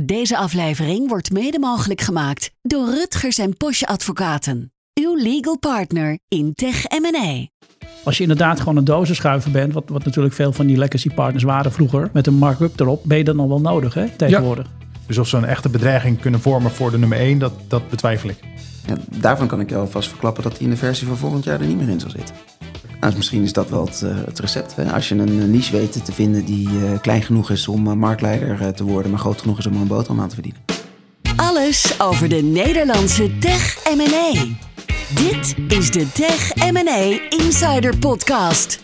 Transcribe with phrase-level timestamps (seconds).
[0.00, 4.72] Deze aflevering wordt mede mogelijk gemaakt door Rutgers en Posje Advocaten.
[4.94, 7.46] Uw legal partner in Tech M&A.
[8.04, 11.44] Als je inderdaad gewoon een dozenschuiver bent, wat, wat natuurlijk veel van die legacy partners
[11.44, 14.66] waren vroeger, met een markup erop, ben je dat nog wel nodig hè, tegenwoordig.
[15.06, 18.28] Dus of ze een echte bedreiging kunnen vormen voor de nummer 1, dat, dat betwijfel
[18.28, 18.38] ik.
[18.86, 21.60] Ja, daarvan kan ik jou alvast verklappen dat hij in de versie van volgend jaar
[21.60, 22.34] er niet meer in zal zitten.
[23.02, 24.74] Nou, misschien is dat wel het, eh, recept.
[24.92, 28.84] Als je een niche weet te vinden die eh, klein genoeg is om marktleider te
[28.84, 30.60] worden, maar groot genoeg is om een boterham aan te verdienen.
[31.36, 34.32] Alles over de Nederlandse tech M&A.
[35.14, 38.82] Dit is de Tech M&A Insider Podcast.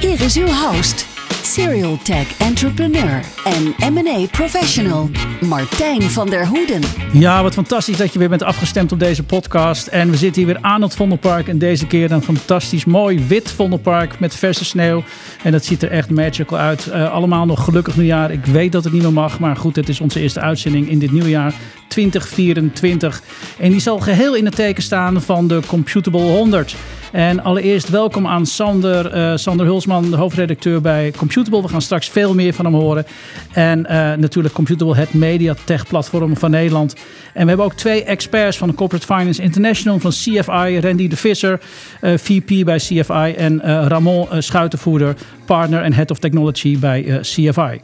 [0.00, 1.06] Hier is uw host,
[1.52, 5.10] serial tech entrepreneur en M&A professional,
[5.40, 6.80] Martijn van der Hoeden.
[7.12, 9.86] Ja, wat fantastisch dat je weer bent afgestemd op deze podcast.
[9.86, 11.48] En we zitten hier weer aan het Vondelpark.
[11.48, 15.04] En deze keer een fantastisch mooi wit Vondelpark met verse sneeuw.
[15.42, 16.86] En dat ziet er echt magical uit.
[16.86, 18.30] Uh, allemaal nog gelukkig nieuwjaar.
[18.30, 20.98] Ik weet dat het niet meer mag, maar goed, het is onze eerste uitzending in
[20.98, 21.54] dit nieuwjaar
[21.92, 23.22] 2024.
[23.58, 26.74] En die zal geheel in het teken staan van de Computable 100.
[27.12, 31.62] En allereerst welkom aan Sander, uh, Sander Hulsman, de hoofdredacteur bij Computable.
[31.62, 33.06] We gaan straks veel meer van hem horen.
[33.52, 36.94] En uh, natuurlijk Computable, het mediatech platform van Nederland.
[37.34, 41.60] En we hebben ook twee experts van Corporate Finance International, van CFI, Randy de Visser,
[42.00, 47.80] uh, VP bij CFI en Ramon Schuitenvoerder, partner en head of technology bij CFI.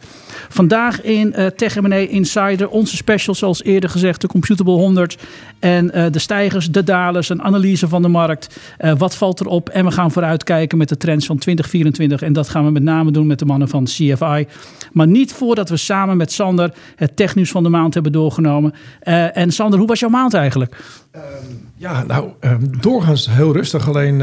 [0.49, 5.19] Vandaag in uh, Insider onze special, zoals eerder gezegd, de Computable 100.
[5.59, 8.61] En uh, de stijgers, de dalers, een analyse van de markt.
[8.81, 9.69] Uh, wat valt erop?
[9.69, 12.23] En we gaan vooruitkijken met de trends van 2024.
[12.23, 14.47] En dat gaan we met name doen met de mannen van CFI.
[14.93, 18.75] Maar niet voordat we samen met Sander het technieuws van de maand hebben doorgenomen.
[19.33, 20.77] en Sander, hoe was jouw maand eigenlijk?
[21.17, 21.23] Um,
[21.77, 23.89] ja, nou, um, doorgaans heel rustig.
[23.89, 24.23] Alleen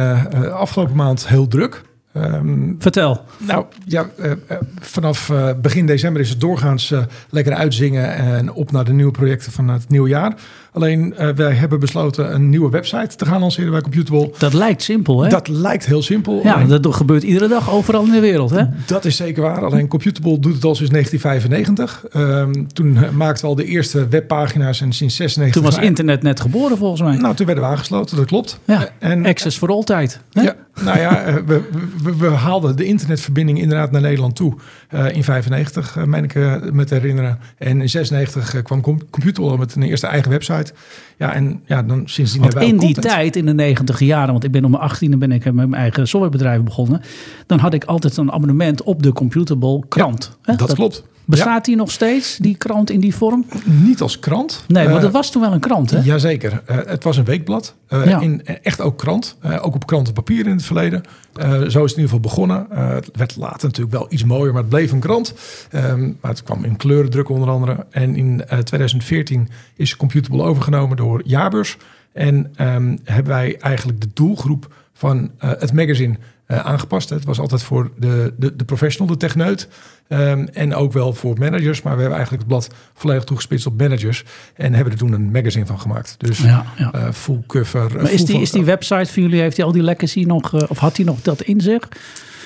[0.52, 1.84] afgelopen maand heel druk.
[2.18, 3.26] Um, Vertel.
[3.38, 4.36] Nou ja, uh, uh,
[4.80, 6.94] vanaf uh, begin december is het doorgaans
[7.30, 10.36] lekker uitzingen en op naar de nieuwe projecten van het nieuwe jaar.
[10.76, 14.32] Alleen wij hebben besloten een nieuwe website te gaan lanceren bij Computable.
[14.38, 15.30] Dat lijkt simpel, hè?
[15.30, 16.40] Dat lijkt heel simpel.
[16.44, 18.64] Ja, alleen, dat gebeurt iedere dag overal in de wereld, hè?
[18.86, 19.66] Dat is zeker waar.
[19.66, 22.04] Alleen Computable doet het al sinds 1995.
[22.16, 25.62] Um, toen maakten we al de eerste webpagina's en sinds 96.
[25.62, 27.18] Toen was internet net geboren, volgens mij.
[27.18, 28.60] Nou, toen werden we aangesloten, dat klopt.
[28.66, 30.20] Ja, en, access voor altijd.
[30.32, 30.42] Hè?
[30.42, 31.62] Ja, nou ja, we,
[32.04, 34.54] we, we, haalden de internetverbinding inderdaad naar Nederland toe.
[34.94, 37.40] Uh, in 95, uh, meen ik uh, me te herinneren.
[37.58, 40.65] En in 96 kwam Computable met een eerste eigen website.
[40.66, 40.74] uit.
[41.18, 44.44] Ja, en ja, dan sindsdien want hebben in die tijd, in de negentig jaren, want
[44.44, 47.02] ik ben om mijn 18e ben ik met mijn eigen softwarebedrijf begonnen.
[47.46, 50.38] Dan had ik altijd een abonnement op de Computable krant.
[50.44, 51.04] Ja, dat, dat klopt.
[51.26, 51.62] Bestaat ja.
[51.62, 53.46] die nog steeds, die krant in die vorm?
[53.64, 54.64] Niet als krant.
[54.68, 56.00] Nee, maar dat was toen wel een krant, hè?
[56.00, 56.62] Jazeker.
[56.70, 57.76] Uh, het was een weekblad.
[57.90, 58.20] Ja.
[58.20, 59.38] in, echt ook krant.
[59.62, 61.04] Ook op krantenpapier in het verleden.
[61.38, 62.68] zo is het in ieder geval begonnen.
[62.70, 65.34] het werd later natuurlijk wel iets mooier, maar het bleef een krant.
[65.72, 67.86] Um, maar het kwam in kleurendruk onder andere.
[67.90, 71.78] En in 2014 is Computable overgenomen door Jaarbeurs.
[72.14, 76.18] En um, hebben wij eigenlijk de doelgroep van het magazine
[76.48, 77.10] uh, aangepast.
[77.10, 79.68] Het was altijd voor de, de, de professional, de techneut.
[80.08, 81.82] Um, en ook wel voor managers.
[81.82, 84.24] Maar we hebben eigenlijk het blad volledig toegespitst op managers.
[84.56, 86.16] En hebben er toen een magazine van gemaakt.
[86.18, 86.92] Dus ja, ja.
[86.96, 87.94] Uh, full cover.
[87.94, 90.78] Maar is, die, is die website van jullie, heeft hij al die legacy nog, of
[90.78, 91.90] had hij nog dat in zich?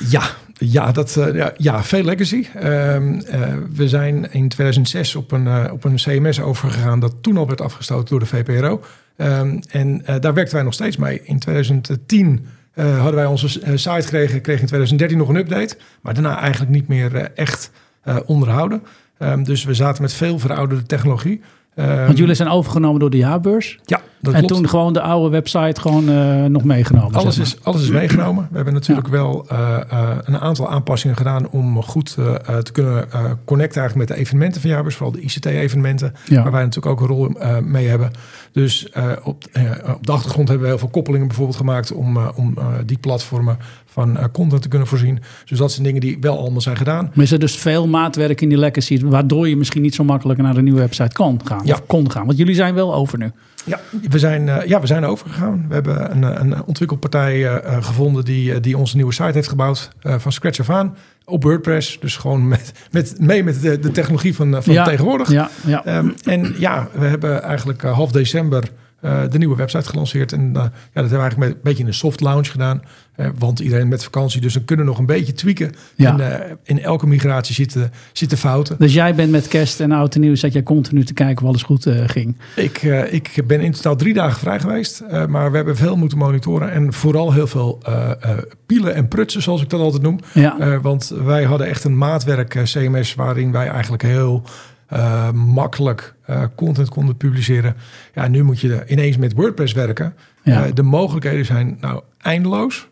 [0.10, 0.22] Ja,
[0.60, 2.46] ja, dat, uh, ja, ja, veel legacy.
[2.64, 7.38] Um, uh, we zijn in 2006 op een, uh, op een CMS overgegaan dat toen
[7.38, 8.82] al werd afgestoten door de VPRO.
[9.18, 11.22] Um, en daar werkten wij nog steeds mee.
[11.24, 15.78] In 2010 uh, hadden wij onze site gekregen, kregen in 2013 nog een update.
[16.02, 17.72] Maar daarna eigenlijk niet meer echt
[18.26, 18.84] onderhouden.
[19.20, 21.42] Um, dus we zaten met veel verouderde technologie.
[21.76, 23.80] Want jullie zijn overgenomen door de jaarbeurs?
[23.86, 24.54] Ja, dat En klopt.
[24.54, 27.14] toen gewoon de oude website gewoon uh, nog meegenomen?
[27.14, 27.56] Alles, zeg maar.
[27.56, 28.48] is, alles is meegenomen.
[28.50, 29.14] We hebben natuurlijk ja.
[29.14, 33.08] wel uh, uh, een aantal aanpassingen gedaan om goed te kunnen
[33.46, 34.96] connecten eigenlijk met de evenementen van jaarbeurs.
[34.96, 36.44] Vooral de ICT-evenementen, ja.
[36.44, 37.32] waar wij natuurlijk ook een rol
[37.64, 38.12] mee hebben.
[38.52, 38.90] Dus
[39.24, 39.44] op,
[39.96, 44.32] op de achtergrond hebben we heel veel koppelingen bijvoorbeeld gemaakt om, om die platformen van
[44.32, 45.20] content te kunnen voorzien.
[45.46, 47.12] Dus dat zijn dingen die wel allemaal zijn gedaan.
[47.14, 50.42] Maar is er dus veel maatwerk in die legacy, waardoor je misschien niet zo makkelijk
[50.42, 51.62] naar een nieuwe website kan gaan?
[51.64, 51.74] Ja.
[51.74, 52.26] Of kon gaan?
[52.26, 53.32] Want jullie zijn wel over nu.
[53.66, 53.80] Ja,
[54.10, 55.66] we zijn, uh, ja, we zijn overgegaan.
[55.68, 59.90] We hebben een, een ontwikkelpartij uh, gevonden die, die onze nieuwe site heeft gebouwd.
[60.02, 60.96] van scratch af aan.
[61.26, 61.98] Op WordPress.
[62.00, 64.84] Dus gewoon met, met, mee met de, de technologie van, van ja.
[64.84, 65.32] tegenwoordig.
[65.32, 65.98] Ja, ja.
[65.98, 68.64] Um, en ja, we hebben eigenlijk half december
[69.02, 70.34] uh, de nieuwe website gelanceerd.
[70.34, 72.82] En uh, ja, dat hebben we eigenlijk een beetje in een soft launch gedaan.
[73.18, 75.72] Uh, want iedereen met vakantie, dus dan kunnen we nog een beetje tweaken.
[75.96, 76.20] Ja.
[76.20, 78.76] En in elke migratie zitten, zitten fouten.
[78.80, 81.50] Dus jij bent met kerst en oud en nieuw, zat jij continu te kijken of
[81.50, 82.38] alles goed ging?
[82.56, 85.04] Ik, ik ben in totaal drie dagen vrij geweest.
[85.28, 86.72] maar we hebben veel moeten monitoren.
[86.72, 87.82] En vooral heel veel
[88.66, 90.20] pielen en prutsen, zoals ik dat altijd noem.
[90.34, 90.80] Ja.
[90.82, 94.44] want wij hadden echt een maatwerk CMS waarin wij eigenlijk heel
[95.34, 96.14] makkelijk
[96.56, 97.76] content konden publiceren.
[98.14, 100.16] Ja, nu moet je ineens met WordPress werken.
[100.44, 100.72] Ja.
[100.72, 102.88] de mogelijkheden zijn nou eindeloos.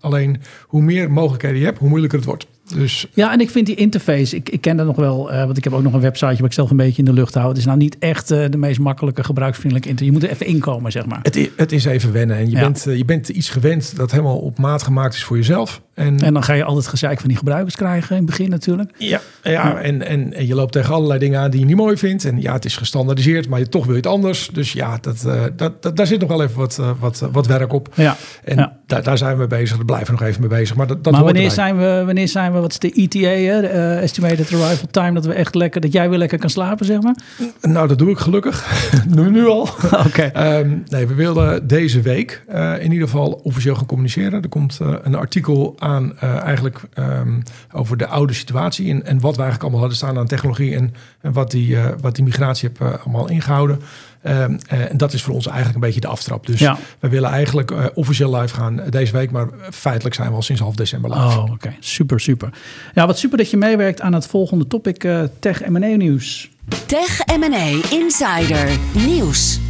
[0.00, 2.46] alleen hoe meer mogelijkheden je hebt, hoe moeilijker het wordt.
[2.74, 3.06] Dus...
[3.14, 5.64] Ja, en ik vind die interface, ik, ik ken dat nog wel, uh, want ik
[5.64, 7.48] heb ook nog een website waar ik zelf een beetje in de lucht hou.
[7.48, 10.14] Het is nou niet echt uh, de meest makkelijke gebruiksvriendelijke interface.
[10.14, 11.20] Je moet er even inkomen, zeg maar.
[11.22, 12.60] Het is, het is even wennen en je, ja.
[12.60, 15.82] bent, uh, je bent iets gewend dat helemaal op maat gemaakt is voor jezelf.
[15.94, 18.90] En, en dan ga je altijd gezeik van die gebruikers krijgen in het begin natuurlijk.
[18.98, 19.80] Ja, ja, ja.
[19.80, 22.24] En, en, en, je loopt tegen allerlei dingen aan die je niet mooi vindt.
[22.24, 24.50] En ja, het is gestandardiseerd, maar je, toch wil je het anders.
[24.52, 25.26] Dus ja, dat,
[25.56, 27.88] dat, dat, daar zit nog wel even wat, wat, wat werk op.
[27.94, 28.16] Ja.
[28.44, 30.76] En Daar, daar zijn we mee bezig, daar blijven we nog even mee bezig.
[30.76, 33.60] Maar, dat, dat maar wanneer, zijn we, wanneer zijn we, wat is de ETA, hè?
[33.60, 36.86] De, uh, estimated arrival time, dat we echt lekker, dat jij weer lekker kan slapen,
[36.86, 37.16] zeg maar?
[37.60, 38.66] Nou, dat doe ik gelukkig.
[39.14, 39.60] nu, nu al.
[40.06, 40.06] Oké.
[40.06, 40.60] Okay.
[40.60, 44.42] um, nee, we wilden deze week uh, in ieder geval officieel gaan communiceren.
[44.42, 47.42] Er komt uh, een artikel aan eigenlijk um,
[47.72, 50.94] over de oude situatie en, en wat we eigenlijk allemaal hadden staan aan technologie en,
[51.20, 53.80] en wat, die, wat die migratie heeft allemaal ingehouden.
[54.28, 56.46] Um, uh, en dat is voor ons eigenlijk een beetje de aftrap.
[56.46, 56.78] Dus ja.
[56.98, 59.30] we willen eigenlijk uh, officieel live gaan deze week.
[59.30, 61.22] Maar feitelijk zijn we al sinds half december live.
[61.22, 61.52] Oh, oké.
[61.52, 61.76] Okay.
[61.80, 62.50] Super, super.
[62.94, 65.04] Ja, wat super dat je meewerkt aan het volgende topic.
[65.04, 66.50] Uh, Tech M&A nieuws.
[66.86, 68.68] Tech M&A Insider
[69.06, 69.60] Nieuws.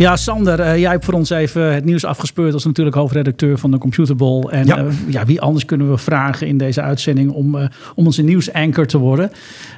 [0.00, 3.70] Ja, Sander, uh, jij hebt voor ons even het nieuws afgespeurd als natuurlijk hoofdredacteur van
[3.70, 4.42] de Computerball.
[4.42, 4.78] En ja.
[4.78, 7.64] Uh, ja, wie anders kunnen we vragen in deze uitzending om, uh,
[7.94, 9.32] om onze nieuwsanker te worden?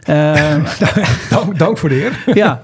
[1.30, 2.22] dank, dank, voor de eer.
[2.34, 2.60] ja,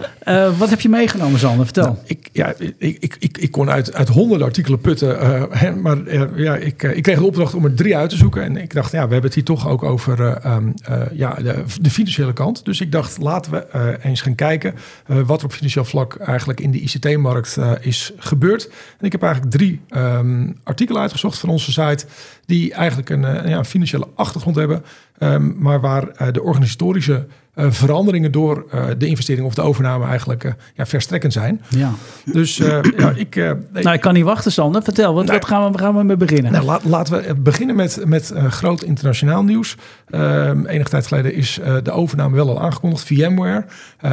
[0.59, 1.65] wat heb je meegenomen, Sander?
[1.65, 1.85] Vertel.
[1.85, 5.19] Nou, ik, ja, ik, ik, ik, ik kon uit, uit honderden artikelen putten,
[5.51, 8.43] hè, maar ja, ik, ik kreeg de opdracht om er drie uit te zoeken.
[8.43, 10.75] En ik dacht, ja, we hebben het hier toch ook over um,
[11.13, 12.65] ja, de, de, financiële kant.
[12.65, 14.75] Dus ik dacht, laten we eens gaan kijken
[15.07, 18.69] wat er op financieel vlak eigenlijk in de ICT-markt is gebeurd.
[18.99, 22.07] En ik heb eigenlijk drie um, artikelen uitgezocht van onze site
[22.47, 24.85] die eigenlijk een, ja, een financiële achtergrond hebben,
[25.19, 27.27] um, maar waar de organisatorische
[27.59, 28.67] veranderingen door
[28.99, 31.63] de investering of de overname eigenlijk ja, verstrekkend zijn.
[31.69, 31.93] Ja.
[32.25, 32.81] Dus ja,
[33.15, 33.37] ik,
[33.73, 34.83] nou, ik kan niet wachten, Sander.
[34.83, 36.53] Vertel, wat, nou, wat gaan, we, gaan we mee beginnen?
[36.53, 39.77] Nou, laat, laten we beginnen met, met groot internationaal nieuws.
[40.11, 43.05] Um, enige tijd geleden is de overname wel al aangekondigd.
[43.05, 43.65] VMware,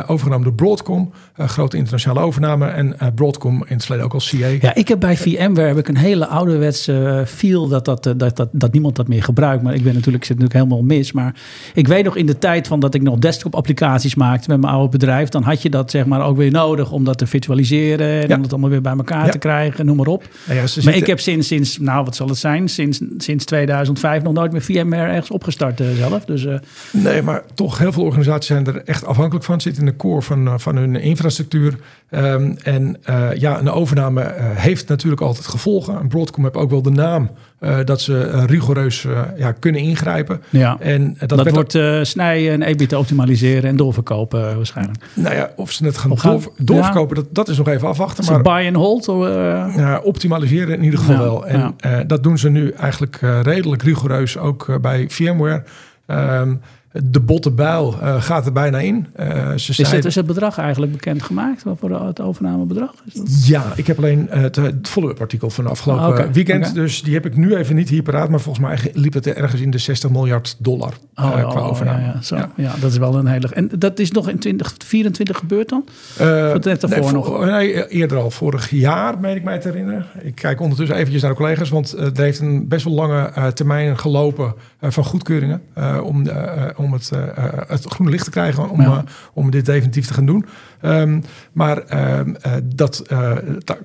[0.08, 1.12] overgenomen door Broadcom.
[1.38, 2.68] Grote internationale overname.
[2.68, 4.48] En Broadcom in het verleden ook als CA.
[4.48, 8.50] Ja, ik heb bij VMware heb ik een hele ouderwetse feel dat, dat, dat, dat,
[8.52, 9.64] dat niemand dat meer gebruikt.
[9.64, 11.12] Maar ik ben natuurlijk, ik zit natuurlijk helemaal mis.
[11.12, 11.36] Maar
[11.74, 14.74] ik weet nog in de tijd van dat ik nog desktop applicaties maakte met mijn
[14.74, 15.30] oude bedrijf.
[15.30, 18.22] Dan had je dat zeg maar ook weer nodig om dat te virtualiseren.
[18.22, 18.36] En ja.
[18.36, 19.32] om het allemaal weer bij elkaar ja.
[19.32, 19.86] te krijgen.
[19.86, 20.24] Noem maar op.
[20.48, 20.96] Ja, maar zitten...
[20.96, 22.70] ik heb sinds, sinds, nou wat zal het zijn?
[22.70, 26.26] Sinds, sinds 2005 nog nooit meer VMware ergens opgestart zelf.
[26.26, 26.56] Dus, uh...
[26.92, 29.54] Nee, maar toch heel veel organisaties zijn er echt afhankelijk van.
[29.54, 31.76] Het zit in de core van, van hun infrastructuur.
[32.10, 32.98] Um, en
[33.36, 36.00] ja, een overname heeft natuurlijk altijd gevolgen.
[36.00, 37.30] En Broadcom heeft ook wel de naam
[37.86, 39.06] dat ze rigoureus
[39.38, 40.42] ja, kunnen ingrijpen.
[40.50, 42.06] Ja, en dat, dat wordt ook...
[42.06, 45.06] snijden en EBIT optimaliseren en doorverkopen waarschijnlijk.
[45.14, 47.22] Nou ja, of ze het gaan, gaan door, doorverkopen, ja.
[47.22, 48.26] dat, dat is nog even afwachten.
[48.26, 49.08] Maar buy and hold?
[49.08, 49.26] Of,
[49.76, 51.48] ja, optimaliseren in ieder geval wel.
[51.48, 51.76] En
[52.08, 55.64] dat doen ze nu eigenlijk redelijk rigoureus ook bij VMware.
[56.08, 56.62] Um,
[57.04, 59.08] de botte bijl uh, gaat er bijna in.
[59.20, 59.26] Uh,
[59.56, 61.64] ze is, het, is het bedrag eigenlijk bekendgemaakt?
[61.64, 63.48] Wat voor het overnamebedrag is dat?
[63.48, 66.62] Ja, ik heb alleen uh, het, het follow-up artikel van afgelopen Ah, okay, weekend.
[66.62, 66.74] okay.
[66.74, 68.30] Dus die heb ik nu even niet hier paraat.
[68.30, 72.02] Maar volgens mij liep het ergens in de 60 miljard dollar oh, qua oh, overname.
[72.02, 72.36] Ja, ja, zo.
[72.36, 72.52] Ja.
[72.56, 73.52] ja, dat is wel een heilig.
[73.52, 75.86] En dat is nog in 2024 gebeurd dan?
[76.22, 77.46] Uh, net daarvoor nee, nog?
[77.46, 78.32] Nee, eerder al.
[78.32, 80.06] Vorig jaar, meen ik mij te herinneren.
[80.22, 81.70] Ik kijk ondertussen eventjes naar de collega's.
[81.70, 85.62] Want er heeft een best wel lange termijn gelopen van goedkeuringen.
[86.04, 86.28] om,
[86.86, 87.12] om het
[87.68, 88.88] het groene licht te krijgen om, ja.
[88.88, 89.00] uh,
[89.34, 90.46] om dit definitief te gaan doen.
[90.82, 92.20] Um, maar uh,
[92.64, 93.04] dat,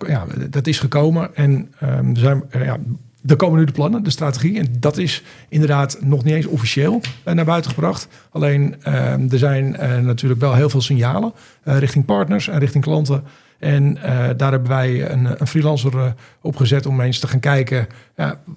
[0.06, 1.50] ja, dat is gekomen en
[1.82, 2.76] um, er, zijn, ja,
[3.26, 4.58] er komen nu de plannen, de strategie.
[4.58, 8.08] En dat is inderdaad nog niet eens officieel naar buiten gebracht.
[8.30, 8.84] Alleen
[9.30, 9.70] er zijn
[10.04, 13.22] natuurlijk wel heel veel signalen richting partners en richting klanten.
[13.60, 16.04] En uh, daar hebben wij een, een freelancer uh,
[16.40, 17.86] op gezet om eens te gaan kijken...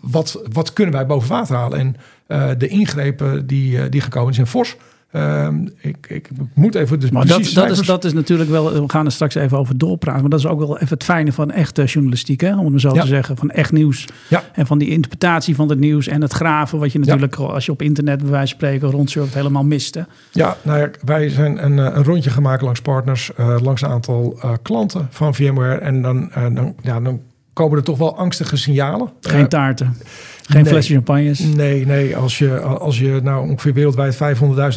[0.02, 1.80] Wat, wat kunnen wij boven water halen?
[1.80, 1.96] En
[2.28, 4.76] uh, de ingrepen die, die gekomen zijn fors.
[5.16, 8.90] Um, ik, ik, moet even dus maar dat, dat, is, dat is natuurlijk wel, we
[8.90, 11.52] gaan er straks even over doorpraten, maar dat is ook wel even het fijne van
[11.52, 12.58] echte journalistiek, hè?
[12.58, 13.02] om het zo ja.
[13.02, 14.08] te zeggen, van echt nieuws.
[14.28, 14.44] Ja.
[14.54, 17.44] En van die interpretatie van het nieuws en het graven, wat je natuurlijk ja.
[17.44, 19.96] als je op internet bij wijze van spreken rondsurft helemaal mist.
[19.96, 20.02] Hè?
[20.32, 24.40] Ja, nou ja, wij zijn een, een rondje gemaakt langs partners, uh, langs een aantal
[24.46, 27.22] uh, klanten van VMware en dan, uh, dan, ja, dan
[27.54, 29.10] komen er toch wel angstige signalen.
[29.22, 29.96] Geen taarten.
[30.44, 31.40] Geen nee, flesje champagnes?
[31.40, 32.18] Nee, nee.
[32.18, 34.16] Als je, als je nou ongeveer wereldwijd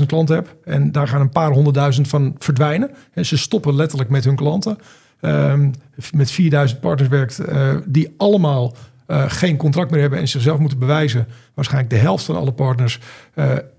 [0.00, 0.54] 500.000 klanten hebt...
[0.64, 2.90] en daar gaan een paar honderdduizend van verdwijnen...
[3.12, 4.78] en ze stoppen letterlijk met hun klanten...
[5.20, 5.70] Um,
[6.12, 7.40] met 4000 partners werkt...
[7.48, 8.74] Uh, die allemaal
[9.08, 11.26] geen contract meer hebben en zichzelf moeten bewijzen.
[11.54, 13.00] Waarschijnlijk de helft van alle partners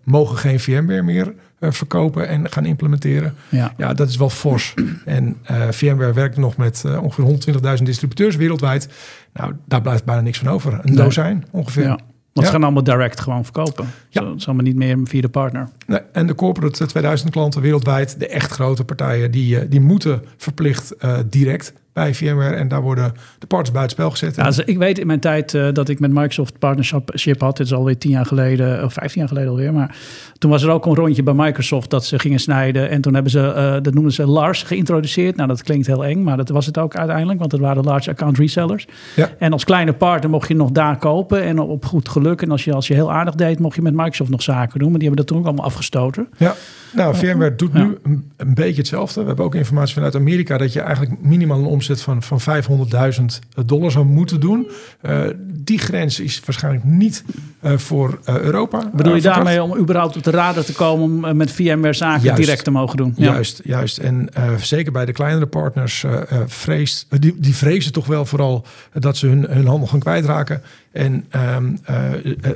[0.04, 3.36] mogen geen VMware meer verkopen en gaan implementeren.
[3.50, 4.74] Ja, ja dat is wel fors.
[5.06, 5.38] en
[5.70, 8.90] VMware werkt nog met ongeveer 120.000 distributeurs wereldwijd.
[9.34, 10.80] Nou, daar blijft bijna niks van over.
[10.84, 11.84] Een dozijn ongeveer.
[11.84, 12.00] Ja.
[12.38, 13.88] Want ze gaan allemaal direct gewoon verkopen.
[14.10, 14.22] Ja.
[14.38, 15.70] Zo, allemaal niet meer via de partner.
[15.86, 20.22] Nee, en de corporate 2000 klanten wereldwijd, de echt grote partijen, die, eh, die moeten
[20.38, 22.56] verplicht uh, direct bij VMware.
[22.56, 24.36] En daar worden de partners buitenspel gezet.
[24.36, 27.58] Ja, dus ik weet in mijn tijd uh, dat ik met Microsoft partnership had.
[27.58, 29.74] Dit is alweer tien jaar geleden, of vijftien jaar geleden alweer.
[29.74, 29.96] Maar
[30.38, 32.90] toen was er ook een rondje bij Microsoft dat ze gingen snijden.
[32.90, 35.36] En toen hebben ze, uh, dat noemden ze Lars geïntroduceerd.
[35.36, 37.40] Nou, dat klinkt heel eng, maar dat was het ook uiteindelijk.
[37.40, 38.88] Want het waren large account resellers.
[39.16, 39.30] Ja.
[39.40, 41.44] En als kleine partner mocht je nog daar kopen.
[41.44, 42.42] En op goed geluk.
[42.42, 44.90] En als je, als je heel aardig deed, mocht je met Microsoft nog zaken doen.
[44.90, 46.28] Maar die hebben dat toen ook allemaal afgestoten.
[46.38, 46.56] Ja.
[46.94, 49.22] Nou, VMware doet nu een, een, beetje hetzelfde.
[49.22, 53.24] We hebben ook informatie vanuit Amerika dat je eigenlijk minimaal een omzet van, van 500.000
[53.66, 54.68] dollar zou moeten doen.
[55.02, 57.24] Uh, die grens is waarschijnlijk niet
[57.64, 58.90] uh, voor uh, Europa.
[58.94, 62.64] Bedoel je daarmee om überhaupt op de radar te komen om met VMware zaken direct
[62.64, 63.14] te mogen doen?
[63.18, 63.32] Ja.
[63.32, 63.98] Juist, juist.
[63.98, 64.30] En
[64.60, 66.06] zeker bij de kleinere partners
[66.46, 70.62] vreest, die, die vrezen toch wel vooral dat ze hun, hun handel gaan kwijtraken.
[70.92, 71.76] En ehm,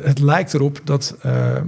[0.01, 1.15] het lijkt erop dat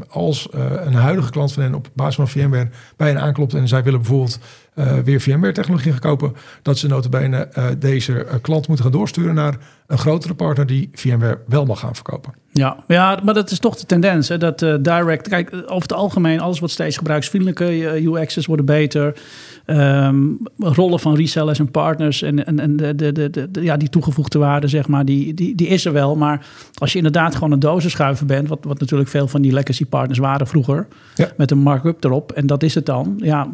[0.09, 0.47] als
[0.85, 3.99] een huidige klant van hen op basis van VMware bij hen aanklopt en zij willen
[3.99, 4.39] bijvoorbeeld
[4.75, 9.35] uh, weer VMware-technologie gaan kopen, dat ze notabene uh, deze uh, klant moeten gaan doorsturen
[9.35, 12.33] naar een grotere partner die VMware wel mag gaan verkopen.
[12.51, 14.27] Ja, ja maar dat is toch de tendens.
[14.27, 14.37] Hè?
[14.37, 19.21] Dat direct, kijk, over het algemeen, alles wordt steeds gebruiksvriendelijker, UX's worden beter,
[19.65, 23.89] um, rollen van resellers en partners en, en, en de, de, de, de, ja, die
[23.89, 26.15] toegevoegde waarde, zeg maar, die, die, die is er wel.
[26.15, 29.85] Maar als je inderdaad gewoon een dozenschuiver bent, wat, wat natuurlijk veel van die legacy
[29.85, 31.31] partners waren vroeger, ja.
[31.37, 33.47] met een markup erop, en dat is het dan, ja,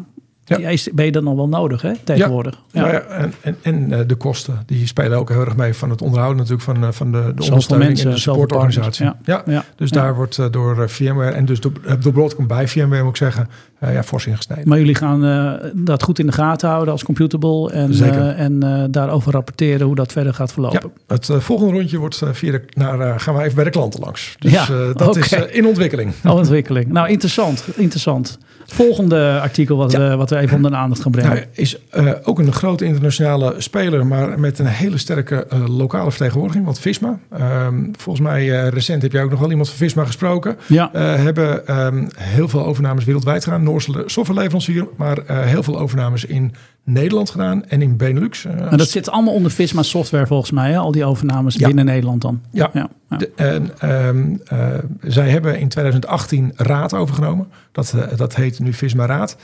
[0.58, 0.90] ja.
[0.92, 2.60] ben je dan nog wel nodig hè, tegenwoordig.
[2.70, 2.92] Ja, ja.
[2.92, 6.02] ja en, en, en eh, de kosten, die spelen ook heel erg mee van het
[6.02, 9.10] onderhouden natuurlijk van, eh, van de, de ondersteuning mensen, en de supportorganisatie.
[9.24, 9.42] Ja.
[9.46, 9.64] Ja.
[9.76, 13.16] dus daar wordt uh, door VMware en dus door, door Broadcom bij VMware moet ik
[13.16, 13.48] zeggen,
[13.84, 14.68] uh, ja, fors ingesneden.
[14.68, 18.88] Maar jullie gaan uh, dat goed in de gaten houden als Computable en, uh, en
[18.90, 20.92] daarover rapporteren hoe dat verder gaat verlopen.
[21.06, 24.36] Ja, het volgende rondje wordt via de, naar, gaan we even bij de klanten langs.
[24.38, 26.12] Dus ja, dat is in ontwikkeling.
[26.24, 26.92] Ontwikkeling.
[26.92, 27.64] Nou, interessant.
[27.76, 28.38] interessant.
[28.66, 31.32] volgende artikel wat, we, wat we even onder de aandacht gaan brengen.
[31.32, 31.78] Nou, is
[32.22, 36.64] ook een grote internationale speler, maar met een hele sterke lokale vertegenwoordiging.
[36.64, 40.56] Want Visma, ehm, volgens mij recent heb jij ook nog wel iemand van Visma gesproken.
[40.66, 40.90] Ja.
[40.98, 46.54] hebben um, heel veel overnames wereldwijd gedaan Noorse softwareleverancier, maar uh, heel veel overnames in
[46.84, 48.44] Nederland gedaan en in Benelux.
[48.44, 50.78] Uh, maar dat zit allemaal onder Visma Software volgens mij, hè?
[50.78, 52.40] al die overnames binnen Nederland dan.
[52.50, 53.16] Ja, ja, ja.
[53.16, 53.62] De,
[54.08, 54.68] um, uh,
[55.02, 57.48] zij hebben in 2018 Raad overgenomen.
[57.72, 59.36] Dat, dat heet nu Visma Raad.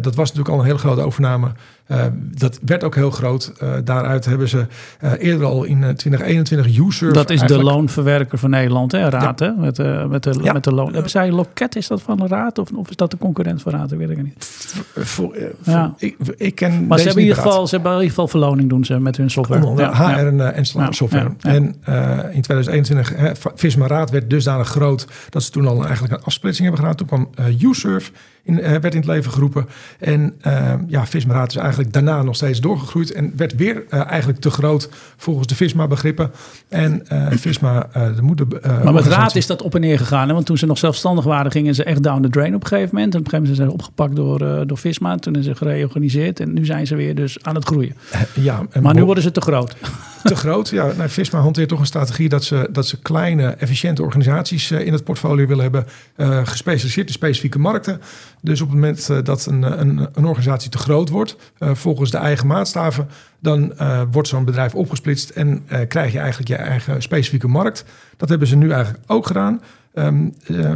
[0.00, 1.52] Dat was natuurlijk al een hele grote overname.
[1.88, 3.52] Uh, dat werd ook heel groot.
[3.62, 4.66] Uh, daaruit hebben ze
[5.18, 7.12] eerder al in 2021 user.
[7.12, 9.46] Dat is de loonverwerker van Nederland, hè, Raad, ja.
[9.46, 9.52] hè?
[9.52, 9.78] Met,
[10.08, 10.52] met, de, ja.
[10.52, 10.92] met de loon.
[10.92, 12.58] Hebben zij Loket, is dat van de Raad?
[12.58, 13.88] Of, of is dat de concurrent van Raad?
[13.88, 14.34] Dat weet ik niet.
[14.94, 15.94] Voor, voor, ja.
[15.98, 18.68] ik, ik ken maar ze hebben, in ieder geval, ze hebben in ieder geval verloning
[18.68, 19.74] doen ze met hun software.
[19.76, 20.64] Ja, HR en, en
[20.94, 21.30] software.
[21.40, 21.64] En
[22.32, 26.68] in 2021, hè, Visma Raad werd dusdanig groot dat ze toen al eigenlijk een afsplitsing
[26.68, 26.96] hebben gedaan.
[26.96, 27.30] Toen kwam
[27.60, 28.12] USurf
[28.48, 29.68] in, werd in het leven geroepen.
[29.98, 33.12] En uh, ja, Visma is eigenlijk daarna nog steeds doorgegroeid.
[33.12, 36.30] En werd weer uh, eigenlijk te groot volgens de Visma-begrippen.
[36.68, 38.46] En uh, Visma, de moeder.
[38.84, 40.28] maar met Raad is dat op en neer gegaan.
[40.28, 40.34] Hè?
[40.34, 42.94] Want toen ze nog zelfstandig waren, gingen ze echt down the drain op een gegeven
[42.94, 43.14] moment.
[43.14, 45.16] En op een gegeven moment zijn ze opgepakt door, door Visma.
[45.16, 46.40] Toen zijn ze gereorganiseerd.
[46.40, 47.94] En nu zijn ze weer dus aan het groeien.
[48.34, 49.76] ja, maar nu worden ze te groot.
[50.22, 50.92] Te groot, ja.
[50.96, 55.04] Nou, Visma hanteert toch een strategie dat ze, dat ze kleine, efficiënte organisaties in het
[55.04, 55.86] portfolio willen hebben.
[56.46, 58.00] gespecialiseerd in specifieke markten.
[58.40, 62.16] Dus op het moment dat een, een, een, organisatie te groot wordt, uh, volgens de
[62.16, 63.08] eigen maatstaven,
[63.40, 67.84] dan uh, wordt zo'n bedrijf opgesplitst en krijg je eigenlijk je eigen specifieke markt.
[68.16, 69.60] Dat hebben ze nu eigenlijk ook gedaan.
[69.94, 70.34] Um,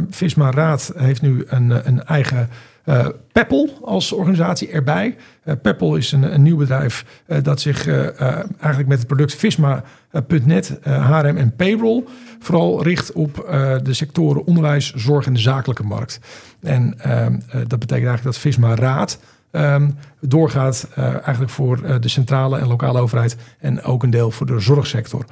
[0.09, 2.49] Visma Raad heeft nu een, een eigen
[2.85, 5.15] uh, Peppel als organisatie erbij.
[5.45, 7.05] Uh, Peppel is een, een nieuw bedrijf
[7.41, 12.03] dat zich eigenlijk met het product Visma.net, HRM en Payroll
[12.39, 13.35] vooral richt op
[13.83, 16.19] de sectoren onderwijs, zorg en de zakelijke markt.
[16.61, 19.19] En ehm, dat betekent eigenlijk dat Visma Raad
[19.55, 24.59] um, doorgaat eigenlijk voor de centrale en lokale overheid en ook een deel voor de
[24.59, 25.25] zorgsector.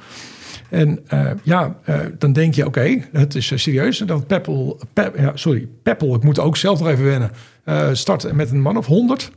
[0.68, 1.76] En uh, ja,
[2.18, 4.00] dan denk je, oké, okay, het is serieus.
[4.00, 7.96] En dan Peppel, Pep, ja, sorry, Peppel, ik moet ook zelf nog even wennen.
[7.96, 9.30] start met een man of 100,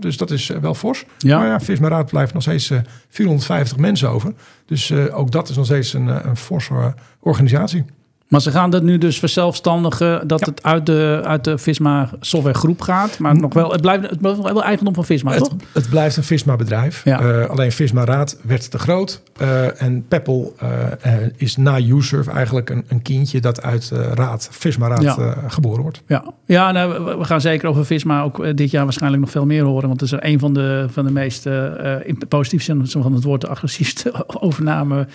[0.00, 1.04] dus dat is wel fors.
[1.18, 1.38] Ja.
[1.38, 2.72] Maar ja, Visma Raad blijft nog steeds
[3.08, 4.34] 450 mensen over.
[4.66, 7.84] Dus ook dat is nog steeds een, een forse organisatie.
[8.32, 12.80] Maar ze gaan dat nu dus verzelfstandigen dat het uit de, uit de Visma softwaregroep
[12.80, 13.18] gaat.
[13.18, 15.52] Maar nog wel, het blijft, het blijft wel eigendom van Visma, Het, toch?
[15.72, 17.04] het blijft een Visma bedrijf.
[17.04, 17.20] Ja.
[17.20, 19.22] Eh, alleen Visma Raad werd te groot.
[19.36, 24.88] Eh, en Peppel eh, is na USurf eigenlijk een, een kindje dat uit Raad, Visma
[24.88, 25.34] Raad Ja.
[25.46, 26.02] geboren wordt.
[26.06, 29.64] Ja, ja nou, we- gaan zeker over Visma ook dit jaar waarschijnlijk nog veel meer
[29.64, 29.88] horen.
[29.88, 31.46] Want het is een van de, van de meest,
[32.04, 35.06] in positief zin van het woord, de agressiefste overname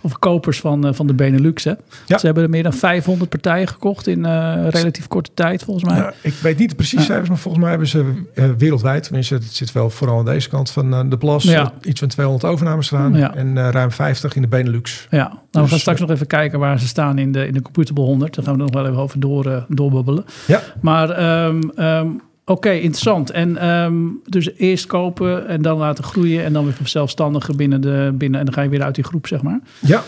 [0.00, 1.64] of kopers van, van de Benelux.
[1.64, 1.72] Hè.
[2.06, 5.96] Ze hebben er meer dan 500 partijen gekocht in eh, relatief korte tijd, volgens mij.
[5.98, 9.34] Ja, ik weet niet de precieze cijfers, maar volgens mij hebben ze eh, wereldwijd, tenminste
[9.34, 11.72] het zit wel vooral aan deze kant van eh, de plas, Ja.
[11.82, 13.34] iets van 200 overnames gedaan Ja.
[13.34, 15.06] en ruim 50 in de Benelux.
[15.10, 17.52] Ja, nou, we Dus, gaan straks nog even kijken waar ze staan in de, in
[17.52, 18.34] de Computable 100.
[18.34, 20.24] Daar gaan we nog wel even over door, doorbubbelen.
[20.46, 22.08] Ja, Maar ehm, ehm,
[22.44, 23.30] oké, interessant.
[23.30, 23.94] En ehm,
[24.28, 28.44] dus eerst kopen en dan laten groeien en dan weer zelfstandigen binnen de binnen en
[28.46, 29.60] dan ga je weer uit die groep, zeg maar.
[29.80, 30.02] ja.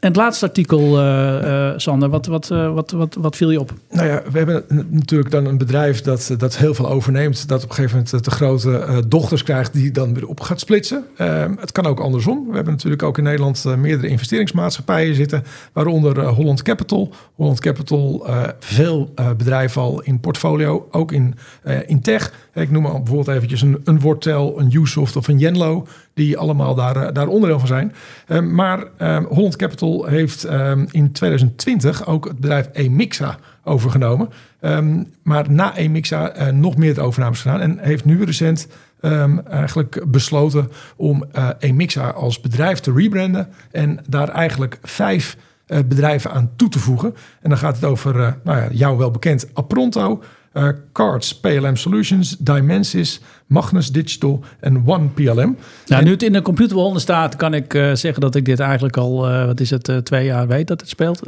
[0.00, 3.72] En het laatste artikel, eh, Sander, wat, wat, eh, wat, wat, wat viel je op?
[3.90, 7.48] Nou ja, we hebben natuurlijk dan een bedrijf dat, dat heel veel overneemt.
[7.48, 11.04] Dat op een gegeven moment de grote dochters krijgt die dan weer op gaat splitsen.
[11.16, 12.46] Ehm, het kan ook andersom.
[12.48, 15.44] We hebben natuurlijk ook in Nederland meerdere investeringsmaatschappijen zitten.
[15.72, 17.12] Waaronder Holland Capital.
[17.34, 18.26] Holland Capital,
[18.58, 20.88] veel bedrijven al in portfolio.
[20.90, 21.34] Ook in,
[21.86, 22.32] in tech.
[22.54, 25.86] Ik noem maar bijvoorbeeld eventjes een, een Wortel, een Usoft of een Yenlo.
[26.18, 27.92] Die allemaal daar, eh, daar onderdeel van zijn.
[28.26, 34.28] Ehm, maar ehm, Holland Capital heeft ehm, in 2020 ook het bedrijf Emixa overgenomen.
[35.22, 37.60] Maar na Emixa eh, nog meer overnames gedaan.
[37.60, 38.68] En heeft nu recent
[39.48, 43.48] eigenlijk besloten om eh Emixa als bedrijf te rebranden.
[43.70, 47.14] En daar eigenlijk vijf bedrijven aan toe te voegen.
[47.42, 50.22] En dan gaat het over, eh, nou ja, jou wel bekend, Apronto,
[50.92, 55.34] Cards, PLM Solutions, Dimensis, Magnus Digital en One PLM.
[55.34, 58.60] Nou, En- nu het in de computerbehonden staat, kan ik eh, zeggen dat ik dit
[58.60, 61.20] eigenlijk al, eh, wat is het, eh, twee jaar weet dat het speelt.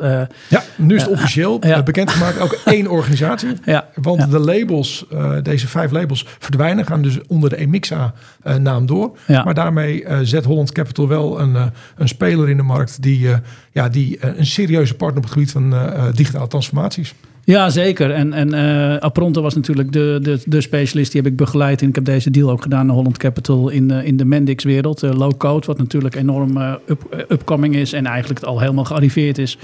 [0.48, 2.40] Ja, nu is het officieel bekendgemaakt.
[2.40, 3.48] Ook één organisatie.
[3.64, 4.26] ja, Want ja.
[4.26, 5.06] de labels,
[5.42, 6.86] deze vijf labels, verdwijnen.
[6.86, 9.18] Gaan dus onder de Emixa-naam door.
[9.26, 9.44] Ja.
[9.44, 11.56] Maar daarmee zet Holland Capital wel een,
[11.96, 13.02] een speler in de markt...
[13.02, 13.28] die,
[13.72, 15.74] ja, die een serieuze partner op het gebied van
[16.14, 17.14] digitale transformaties.
[17.50, 18.10] Ja, zeker.
[18.10, 21.12] En, en eh, Apronto was natuurlijk de, de, de specialist.
[21.12, 21.82] Die heb ik begeleid.
[21.82, 25.02] En ik heb deze deal ook gedaan naar Holland Capital in, de in de Mendix-wereld.
[25.02, 27.92] Eh, low code, wat natuurlijk enorm eh, up, upcoming is.
[27.92, 29.58] En eigenlijk al helemaal gearriveerd is.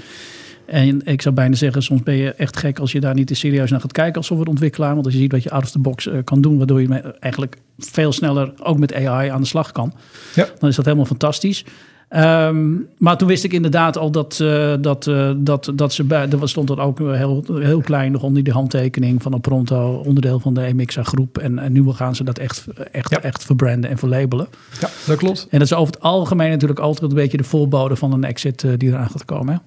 [0.65, 3.35] En ik zou bijna zeggen, soms ben je echt gek als je daar niet te
[3.35, 4.93] serieus naar gaat kijken als softwareontwikkelaar.
[4.93, 7.57] Want als je ziet wat je out of the box kan doen, waardoor je eigenlijk
[7.77, 9.93] veel sneller ook met AI aan de slag kan.
[10.35, 10.47] Ja.
[10.59, 11.65] Dan is dat helemaal fantastisch.
[12.07, 16.29] Ehm, maar toen wist ik inderdaad al dat, eh, dat, eh, dat, dat ze bij.
[16.29, 20.39] Er stond er ook heel, heel klein nog onder die handtekening van een Pronto, onderdeel
[20.39, 21.37] van de Emixa groep.
[21.37, 23.21] En, en nu gaan ze dat echt, echt, Ja.
[23.21, 24.47] echt verbranden en verlabelen.
[24.79, 25.47] Ja, dat klopt.
[25.49, 28.63] En dat is over het algemeen natuurlijk altijd een beetje de voorbode van een exit
[28.63, 29.53] eh, die eraan gaat komen.
[29.53, 29.59] Hè?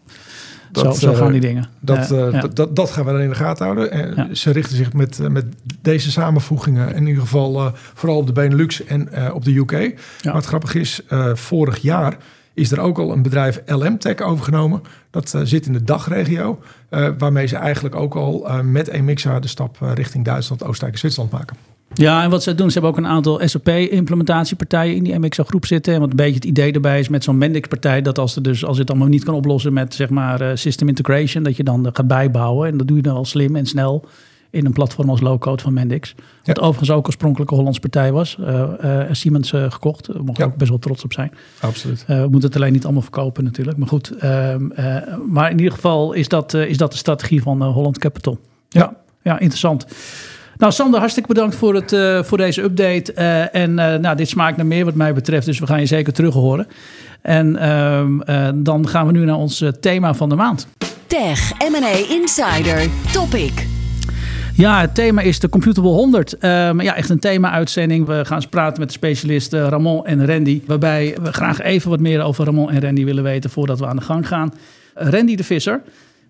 [0.73, 1.69] Dat, zo, zo eh, gaan die dingen.
[1.81, 3.91] Dat, Eh, dat, dat, dat gaan we dan in de gaten houden.
[3.91, 4.37] En.
[4.37, 5.45] Ze richten zich met, eh, met
[5.83, 9.73] deze samenvoegingen in ieder geval vooral op de Benelux en op de UK.
[10.25, 11.03] Maar het grappige is,
[11.35, 12.17] vorig jaar
[12.55, 14.83] is er ook al een bedrijf LM Tech overgenomen.
[15.11, 19.49] Dat zit in de dagregio, eh, waarmee ze eigenlijk ook al eh, met Emixa de
[19.49, 21.57] stap richting Duitsland, Oostenrijk en Zwitserland maken.
[21.95, 25.67] Ja, en wat ze doen, ze hebben ook een aantal SAP-implementatiepartijen in die MXA groep
[25.67, 25.95] zitten.
[25.95, 28.65] En wat een beetje het idee erbij is met zo'n Mendix-partij, dat als, er dus,
[28.65, 31.65] als je het allemaal niet kan oplossen met zeg maar eh, system integration, dat je
[31.65, 32.69] dan eh, gaat bijbouwen.
[32.69, 34.05] En dat doe je dan wel slim en snel
[34.51, 36.15] in een platform als low-code van Mendix.
[36.45, 38.39] Wat overigens ook oorspronkelijke Hollandse partij was.
[38.39, 40.07] eh, Siemens gekocht.
[40.07, 40.47] Daar mogen we Ja.
[40.47, 41.33] ook best wel trots op zijn.
[41.61, 42.05] Absoluut.
[42.07, 43.77] We moeten het alleen niet allemaal verkopen natuurlijk.
[43.77, 44.97] Maar goed, ehm, eh,
[45.29, 48.39] maar in ieder geval is dat, is dat de strategie van Holland Capital.
[48.69, 49.87] Ja, ja, interessant.
[50.61, 53.13] Nou, Sander, hartstikke bedankt voor, het, eh, voor deze update.
[53.13, 55.87] Eh, en eh, nou, dit smaakt naar meer wat mij betreft, dus we gaan je
[55.87, 56.67] zeker terug horen.
[57.23, 60.67] En ehm, eh, dan gaan we nu naar ons thema van de maand.
[61.07, 63.67] Tech M&A Insider Topic.
[64.55, 66.39] Ja, het thema is de Computable 100.
[66.39, 68.07] Ehm, ja, echt een thema-uitzending.
[68.07, 70.63] We gaan eens praten met de specialisten Ramon en Randy.
[70.67, 73.97] Waarbij we graag even wat meer over Ramon en Randy willen weten voordat we aan
[73.97, 74.53] de gang gaan.
[74.95, 75.83] Randy de Visser,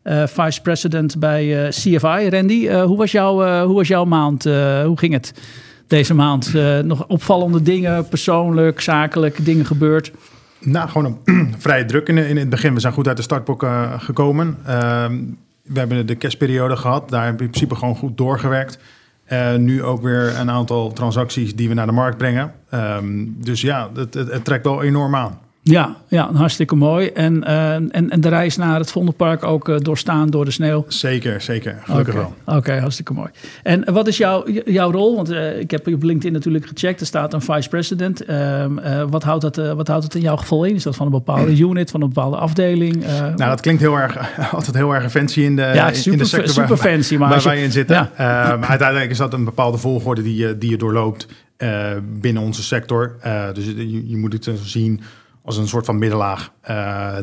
[0.03, 2.29] eh, vice president bij eh, CFI.
[2.29, 4.45] Randy, eh, hoe, was jouw, hoe was jouw maand?
[4.85, 5.35] Hoe ging het
[5.87, 6.55] deze maand?
[6.85, 10.13] Nog opvallende dingen, persoonlijk, zakelijk, dingen gebeurd?
[10.61, 12.75] Nou, gewoon een, vrij druk in, het begin.
[12.75, 14.57] We zijn goed uit de startblok eh, gekomen.
[14.67, 15.19] Ehm,
[15.63, 17.09] we hebben de kerstperiode gehad.
[17.09, 18.79] Daar hebben we in principe gewoon goed doorgewerkt.
[19.59, 22.53] Nu ook weer een aantal transacties die we naar de markt brengen.
[22.71, 25.39] Ehm, dus ja, het, het trekt wel enorm aan.
[25.71, 27.07] Ja, ja hartstikke mooi.
[27.07, 30.85] En, uh, en, en de reis naar het Vondelpark ook uh, doorstaan door de sneeuw?
[30.89, 31.79] Zeker, zeker.
[31.85, 32.27] Gelukkig okay.
[32.27, 32.35] wel.
[32.45, 33.29] Oké, okay, hartstikke mooi.
[33.63, 35.17] En wat is jouw, jouw rol?
[35.17, 37.01] Want uh, ik heb op LinkedIn natuurlijk gecheckt.
[37.01, 38.25] Er staat een vice president.
[38.25, 40.75] Ehm, wat, houdt dat, wat houdt het in jouw geval in?
[40.75, 43.05] Is dat van een bepaalde unit, van een bepaalde afdeling?
[43.07, 44.19] nou, dat klinkt heel erg,
[44.53, 47.29] altijd heel erg fancy in de, ja, super, in de sector super waar, fancy, maar
[47.29, 48.11] waar je, wij in zitten.
[48.17, 48.53] Ja.
[48.53, 51.27] Ehm, uiteindelijk is dat een bepaalde volgorde die je, die je doorloopt
[52.03, 53.17] binnen onze sector.
[53.55, 55.01] dus je, je moet het zien
[55.51, 56.53] als een soort van middenlaag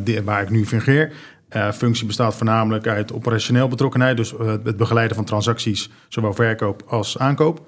[0.04, 1.12] die, waar ik nu fungeer.
[1.56, 6.84] Uh, functie bestaat voornamelijk uit operationeel betrokkenheid, dus uh, het begeleiden van transacties, zowel verkoop
[6.88, 7.60] als aankoop.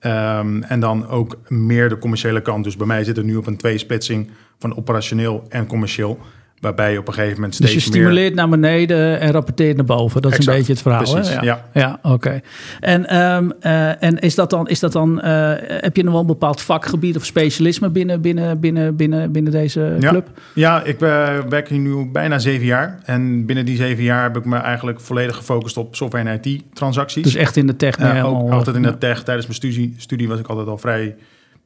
[0.00, 2.64] Um, en dan ook meer de commerciële kant.
[2.64, 6.18] Dus bij mij zit het nu op een tweesplitsing van operationeel en commercieel.
[6.60, 8.36] Waarbij je op een gegeven moment steeds Dus je stimuleert meer...
[8.36, 10.22] naar beneden en rapporteert naar boven.
[10.22, 11.02] Dat is een beetje het verhaal.
[11.02, 11.40] precies, hè?
[11.40, 11.64] ja.
[11.72, 12.14] ja oké.
[12.14, 12.42] Okay.
[12.80, 16.20] En, um, uh, en is dat dan, is dat dan uh, heb je nog wel
[16.20, 20.10] een bepaald vakgebied of specialisme binnen, binnen, binnen, binnen, binnen deze ja.
[20.10, 20.28] club?
[20.54, 23.00] Ja, ik uh, werk hier nu bijna zeven jaar.
[23.04, 27.22] En binnen die zeven jaar heb ik me eigenlijk volledig gefocust op software en IT-transacties.
[27.22, 27.98] Dus echt in de tech?
[27.98, 29.22] Uh, ook altijd in de tech.
[29.22, 31.16] Tijdens mijn studie, studie was ik altijd al vrij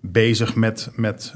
[0.01, 1.35] bezig met, met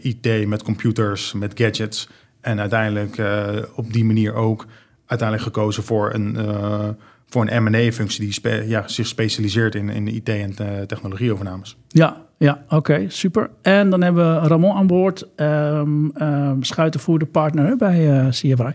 [0.00, 2.08] IT, met computers, met gadgets.
[2.40, 4.66] En uiteindelijk uh, op die manier ook
[5.06, 6.88] uiteindelijk gekozen voor een, uh,
[7.28, 11.76] voor een M&A-functie die spe ja, zich specialiseert in, in IT- en uh, technologieovernames.
[11.88, 13.50] Ja, ja oké, okay, super.
[13.62, 18.74] En dan hebben we Ramon aan boord, um, um, schuitenvoerder partner bij CFI.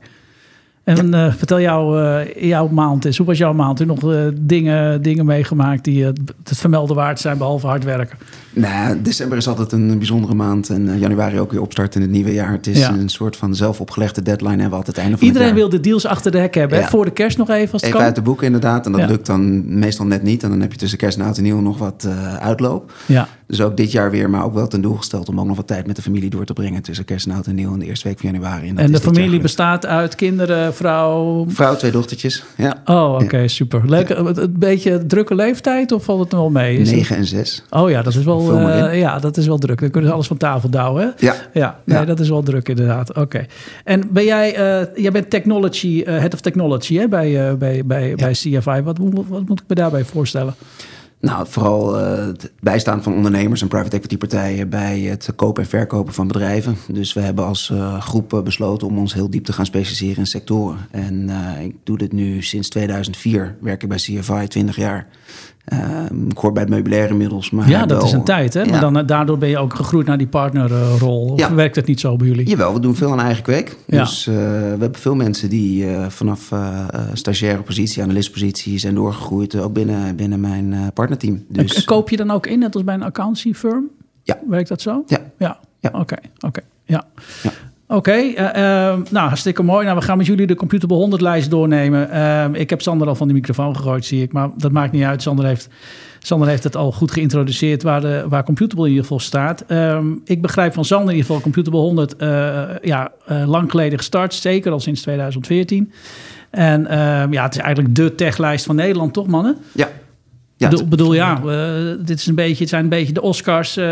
[0.83, 1.25] En ja.
[1.25, 3.17] uh, vertel jou, uh, jouw maand eens.
[3.17, 3.79] Hoe was jouw maand?
[3.79, 8.17] Heb je nog uh, dingen, dingen meegemaakt die het vermelden waard zijn, behalve hard werken?
[8.53, 10.69] Nou, december is altijd een bijzondere maand.
[10.69, 12.51] En januari ook weer opstarten in het nieuwe jaar.
[12.51, 12.91] Het is ja.
[12.91, 15.69] een soort van zelfopgelegde deadline hebben we altijd het einde van Iedereen het jaar.
[15.69, 16.83] wil de deals achter de hek hebben, ja.
[16.83, 16.89] hè?
[16.89, 18.05] voor de kerst nog even als het even kan.
[18.05, 18.85] uit de boeken inderdaad.
[18.85, 20.43] En dat lukt dan meestal net niet.
[20.43, 22.07] En dan heb je tussen kerst en oud en nieuw nog wat
[22.39, 22.91] uitloop.
[23.05, 23.27] Ja.
[23.47, 25.29] Dus ook dit jaar weer, maar ook wel ten doel gesteld...
[25.29, 26.81] om ook nog wat tijd met de familie door te brengen...
[26.81, 28.67] tussen kerst en oud en nieuw in de eerste week van januari.
[28.67, 31.45] En, en de familie bestaat uit kinderen, vrouw...
[31.47, 32.81] Vrouw, twee dochtertjes, ja.
[32.85, 33.81] Oh, oké, okay, super.
[33.85, 34.09] Leuk.
[34.09, 36.77] Een beetje drukke leeftijd of valt het er wel mee?
[36.77, 37.63] Is 9 en 6.
[37.69, 39.79] Oh ja, dat is wel, uh, ja, dat is wel druk.
[39.79, 41.13] Dan kunnen ze alles van tafel douwen?
[41.17, 41.35] Ja.
[41.53, 42.05] Ja, nee, ja.
[42.05, 43.09] dat is wel druk inderdaad.
[43.09, 43.19] Oké.
[43.19, 43.47] Okay.
[43.83, 48.09] En ben jij, uh, jij bent technology, uh, head of technology hè, bij, bij, bij,
[48.09, 48.15] ja.
[48.15, 48.81] bij CFI.
[48.83, 50.55] Wat, wat, wat moet ik me daarbij voorstellen?
[51.23, 55.69] Nou, vooral uh, het bijstaan van ondernemers en private equity partijen bij het kopen en
[55.69, 56.77] verkopen van bedrijven.
[56.87, 60.27] Dus we hebben als uh, groep besloten om ons heel diep te gaan specialiseren in
[60.27, 60.77] sectoren.
[60.91, 65.07] En uh, ik doe dit nu sinds 2004, werk ik bij CFI 20 jaar.
[65.73, 65.79] Uh,
[66.29, 67.49] ik hoor bij het meubilair inmiddels.
[67.49, 68.53] Maar ja, dat wel, is een tijd.
[68.53, 68.61] Hè?
[68.61, 68.69] Ja.
[68.69, 71.29] Maar dan, daardoor ben je ook gegroeid naar die partnerrol.
[71.29, 71.53] Of ja.
[71.53, 72.47] werkt het niet zo bij jullie?
[72.47, 73.77] Jawel, we doen veel aan eigen kweek.
[73.87, 73.99] Ja.
[73.99, 74.41] Dus uh, we
[74.79, 79.55] hebben veel mensen die uh, vanaf uh, stagiaire positie, analistpositie zijn doorgegroeid.
[79.55, 81.45] ook binnen, binnen mijn partnerteam.
[81.49, 83.89] Dus, en koop je dan ook in, net als bij een accountancy firm?
[84.23, 84.39] Ja.
[84.47, 85.03] Werkt dat zo?
[85.07, 85.19] Ja.
[85.37, 85.89] Ja, ja.
[85.89, 85.99] oké.
[85.99, 86.19] Okay.
[86.39, 86.63] Okay.
[87.93, 88.51] Oké, uh, uh,
[89.09, 89.85] nou hartstikke mooi.
[89.85, 92.09] Nou, we gaan met jullie de Computable 100 lijst doornemen.
[92.11, 94.31] Uh, ik heb Sander al van de microfoon gegooid, zie ik.
[94.31, 95.21] Maar dat maakt niet uit.
[95.21, 95.67] Sander heeft,
[96.19, 99.63] Sander heeft het al goed geïntroduceerd waar, de, waar Computable in ieder geval staat.
[99.67, 102.15] Um, ik begrijp van Sander in ieder geval Computable 100
[102.81, 103.11] ja,
[103.45, 104.33] lang geleden gestart.
[104.33, 105.91] Zeker al sinds 2014.
[106.49, 106.87] En
[107.29, 109.57] ja, het is eigenlijk de techlijst van Nederland, toch mannen?
[109.71, 109.89] Ja.
[110.57, 113.77] Ja, bedoel, bedoel ja, uh, dit is een beetje, het zijn een beetje de Oscars
[113.77, 113.83] uh,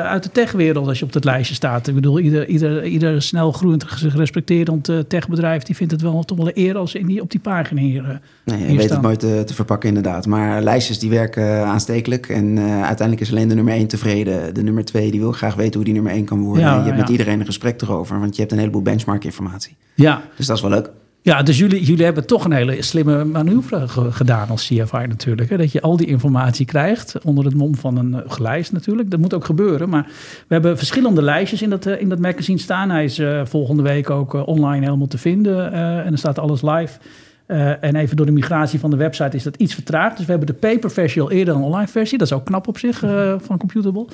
[0.00, 1.86] uit de techwereld als je op dat lijstje staat.
[1.86, 6.36] Ik bedoel, ieder, ieder, ieder snel groeiend, gerespecteerd uh, techbedrijf, die vindt het wel toch
[6.36, 8.20] wel een eer als in die, op die pagina hier.
[8.44, 10.26] nee, je weet het mooi te, te, verpakken inderdaad.
[10.26, 14.54] Maar lijstjes die werken aanstekelijk en uiteindelijk is alleen de nummer 1 tevreden.
[14.54, 16.64] De nummer 2 die wil graag weten hoe die nummer 1 kan worden.
[16.64, 17.00] Ja, je hebt ja.
[17.00, 19.76] met iedereen een gesprek erover, want je hebt een heleboel benchmark informatie.
[19.94, 20.22] Ja.
[20.36, 20.90] Dus dat is wel leuk.
[21.22, 25.50] Ja, dus jullie, jullie hebben toch een hele slimme manoeuvre gedaan als CFI natuurlijk.
[25.50, 25.56] Hè?
[25.56, 29.10] Dat je al die informatie krijgt onder het mom van een lijst natuurlijk.
[29.10, 29.88] Dat moet ook gebeuren.
[29.88, 30.06] Maar
[30.48, 32.90] we hebben verschillende lijstjes in dat, in dat magazine staan.
[32.90, 35.72] Hij is uh, volgende week ook uh, online helemaal te vinden.
[35.72, 36.98] Uh, en er staat alles live.
[37.46, 40.16] Uh, en even door de migratie van de website is dat iets vertraagd.
[40.16, 42.18] Dus we hebben de paper versie al eerder dan online versie.
[42.18, 44.06] Dat is ook knap op zich uh, van Computable.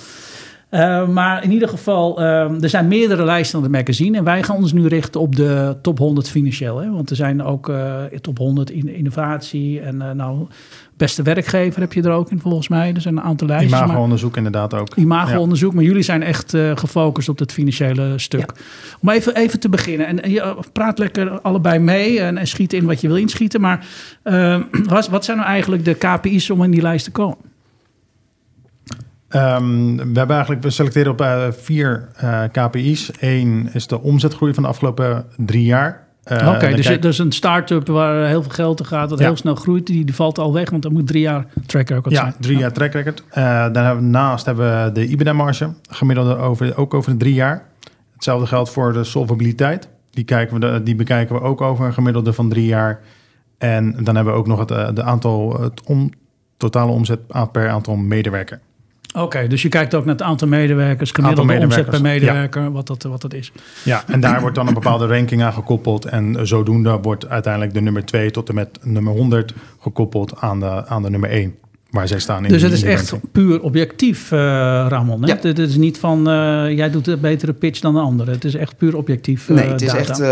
[0.77, 4.17] Uh, maar in ieder geval, uh, er zijn meerdere lijsten aan het magazine.
[4.17, 6.79] En wij gaan ons nu richten op de top 100 financieel.
[6.79, 6.91] Hè?
[6.91, 9.81] Want er zijn ook uh, top 100 in innovatie.
[9.81, 10.47] En nou,
[10.97, 12.95] beste werkgever heb je er ook in volgens mij.
[12.95, 13.79] Er zijn een aantal lijsten.
[13.79, 14.97] Imago-onderzoek inderdaad ook.
[14.97, 15.75] Imago-onderzoek.
[15.75, 18.53] Maar jullie zijn echt gefocust op het financiële stuk.
[18.57, 18.63] Ja.
[19.01, 20.07] Om even, even te beginnen.
[20.07, 22.21] En, en je praat lekker allebei mee.
[22.21, 23.61] En, en schiet in wat je wil inschieten.
[23.61, 23.87] Maar
[24.89, 27.37] wat, wat zijn nou eigenlijk de KPI's om in die lijst te komen?
[29.31, 33.11] Um, we hebben eigenlijk, we selecteren op uh, vier uh, KPI's.
[33.21, 36.07] Eén is de omzetgroei van de afgelopen drie jaar.
[36.33, 37.03] Uh, Oké, okay, dus, kijk...
[37.03, 39.25] dus een start-up waar heel veel geld in gaat, dat ja.
[39.25, 42.15] heel snel groeit, die, die valt al weg, want dat moet drie jaar track record
[42.15, 42.35] ja, zijn.
[42.41, 43.23] Drie jaar track record.
[43.75, 47.65] dan hebben we naast hebben we de EBITDA-marge, gemiddelde over, ook over de drie jaar.
[48.15, 49.89] Hetzelfde geldt voor de solvabiliteit.
[50.11, 53.01] Die, kijken we, die bekijken we ook over een gemiddelde van drie jaar.
[53.59, 56.11] En dan hebben we ook nog het de aantal, het om,
[56.57, 57.21] totale omzet
[57.53, 58.61] per aantal medewerkers.
[59.17, 63.03] Oké, dus je kijkt ook naar het aantal medewerkers, gemiddelde omzet per medewerker, wat, dat,
[63.03, 63.53] wat dat is.
[63.83, 66.05] Ja, en daar wordt dan een bepaalde ranking aan gekoppeld.
[66.05, 70.87] En zodoende wordt uiteindelijk de nummer 2 tot en met nummer 100 gekoppeld aan de,
[70.87, 71.55] aan de nummer 1
[71.97, 72.45] waar zij staan.
[72.45, 74.39] In dus het is echt puur objectief, uh,
[74.89, 75.23] Ramon.
[75.23, 75.29] Hè?
[75.29, 75.39] Ja.
[75.41, 78.31] Het is niet van uh, jij doet een betere pitch dan de andere.
[78.31, 79.49] Het is echt puur objectief.
[79.49, 80.23] Uh, nee, het is echt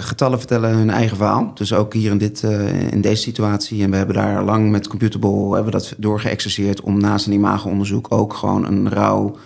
[0.00, 1.50] getallen vertellen hun eigen verhaal.
[1.54, 2.42] Dus ook hier in, dit,
[2.90, 3.82] in deze situatie.
[3.82, 8.06] En we hebben daar lang met Computable hebben we dat doorgeëxerceerd om naast een imagoonderzoek
[8.08, 9.36] ook gewoon een rauw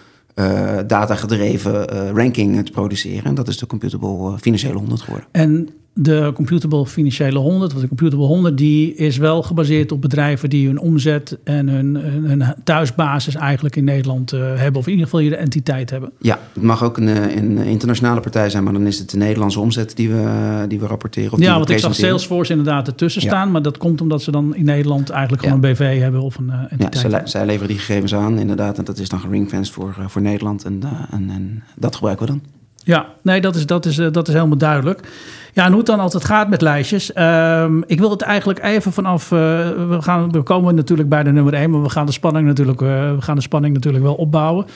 [0.87, 3.24] data-gedreven ranking te produceren.
[3.24, 5.29] En dat is de Computable Financiële 100 geworden.
[5.33, 10.50] En de Computable Financiële 100, of de Computable 100, die is wel gebaseerd op bedrijven
[10.50, 15.04] die hun omzet en hun, hun thuisbasis eigenlijk in Nederland uh, hebben, of in ieder
[15.07, 16.12] geval hier de entiteit hebben.
[16.18, 19.16] Ja, het mag ook een, eh, een, internationale partij zijn, maar dan is het de
[19.16, 21.33] Nederlandse omzet die we, die we rapporteren.
[21.33, 24.54] Of ja, want ik zag Salesforce inderdaad ertussen staan, maar dat komt omdat ze dan
[24.54, 26.94] in Nederland eigenlijk gewoon een BV hebben of een uh, entiteit.
[26.94, 30.22] Ja, zij, zij, leveren die gegevens aan, inderdaad, en dat is dan geringfenced voor, voor
[30.22, 30.80] Nederland en,
[31.11, 32.42] en, en dat gebruiken we dan.
[32.85, 35.09] Ja, nee, dat is, dat is, dat is helemaal duidelijk.
[35.55, 37.12] Ja, en hoe het dan altijd gaat met lijstjes.
[37.12, 39.25] Ehm, ik wil het eigenlijk even vanaf.
[39.25, 39.38] Uh,
[39.88, 42.81] we, gaan, we komen natuurlijk bij de nummer 1, maar we gaan de spanning natuurlijk,
[42.81, 44.67] uh, we gaan de spanning natuurlijk wel opbouwen.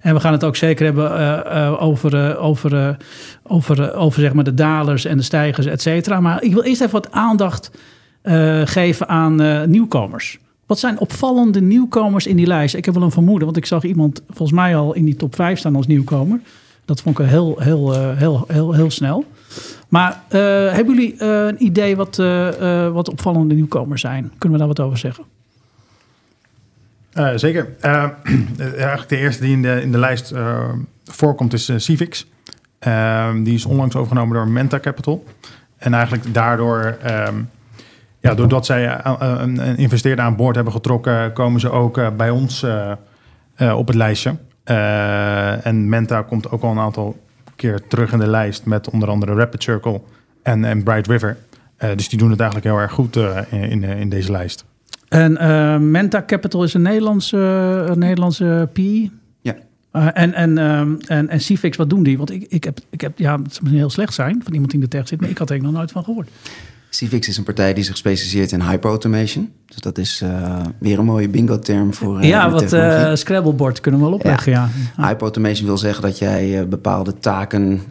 [0.00, 2.96] En we gaan het ook zeker hebben uh, over, over,
[3.42, 6.20] over, over zeg maar de dalers en de stijgers, et cetera.
[6.20, 7.70] Maar ik wil eerst even wat aandacht
[8.64, 10.38] geven aan nieuwkomers.
[10.66, 12.74] Wat zijn opvallende nieuwkomers in die lijst?
[12.74, 15.34] Ik heb wel een vermoeden, want ik zag iemand volgens mij al in die top
[15.34, 16.40] 5 staan als nieuwkomer.
[16.84, 19.24] Dat vond ik heel, heel, heel, heel, heel snel.
[19.92, 20.40] Maar uh,
[20.72, 24.32] hebben jullie uh, een idee wat, uh, wat opvallende nieuwkomers zijn?
[24.38, 25.24] Kunnen we daar wat over zeggen?
[27.34, 27.68] zeker.
[27.80, 30.34] eigenlijk de eerste die in de, in de lijst
[31.04, 32.26] voorkomt is Civix.
[33.42, 35.24] die is onlangs overgenomen door Menta Capital.
[35.76, 36.96] En eigenlijk daardoor,
[37.28, 37.50] um,
[38.20, 42.66] ja, doordat zij een investeerder aan boord hebben getrokken, komen ze ook bij ons
[43.74, 44.36] op het lijstje.
[45.62, 47.16] en Menta komt ook al een aantal
[47.62, 50.00] keer terug in de lijst met onder andere Rapid Circle
[50.42, 51.36] en, en Bright River.
[51.78, 54.64] Uh, dus die doen het eigenlijk heel erg goed uh, in, in deze lijst.
[55.08, 57.36] En uh, Menta Capital is een Nederlandse,
[57.88, 59.10] een Nederlandse PE?
[59.40, 59.54] Ja.
[60.12, 62.18] en, en, um, en, en Cifix, wat doen die?
[62.18, 64.80] Want ik, ik, heb, ik heb, ja, het zou heel slecht zijn van iemand die
[64.80, 66.30] in de tech zit, maar ik had er nog nooit van gehoord.
[66.94, 69.52] Civix is een partij die zich specialiseert in hyperautomation.
[69.66, 72.18] Dus dat is uh, weer een mooie bingo-term voor.
[72.18, 74.52] Uh, ja, wat uh, Scrabbleboard kunnen we wel opleggen.
[74.52, 74.68] Ja.
[74.96, 75.08] ja.
[75.08, 77.82] Hyperautomation wil zeggen dat jij bepaalde taken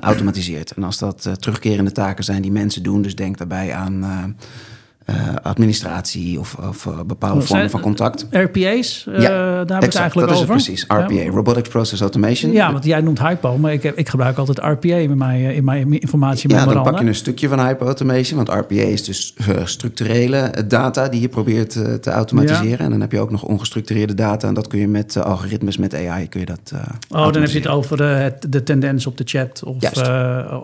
[0.00, 0.70] automatiseert.
[0.70, 4.04] En als dat terugkerende taken zijn die mensen doen, dus denk daarbij aan
[5.10, 8.26] uh, administratie of, of uh, bepaalde vormen van contact.
[8.30, 10.54] RPA's, ja, daar hebben we het eigenlijk dat over.
[10.54, 11.30] Is het precies, RPA, ja.
[11.30, 12.52] Robotics Process Automation.
[12.52, 16.00] Ja, want jij noemt Hypo, maar ik, ik gebruik altijd RPA in mijn, in mijn
[16.00, 16.50] informatie.
[16.50, 21.08] Ja, dan pak je een stukje van Hypo Automation, want RPA is dus structurele data
[21.08, 21.70] die je probeert
[22.02, 22.68] te automatiseren.
[22.68, 22.78] Ja.
[22.78, 25.94] En dan heb je ook nog ongestructureerde data en dat kun je met algoritmes, met
[25.94, 26.72] AI kun je dat
[27.10, 30.08] Oh, dan heb je het over het, de tendens op de chat of,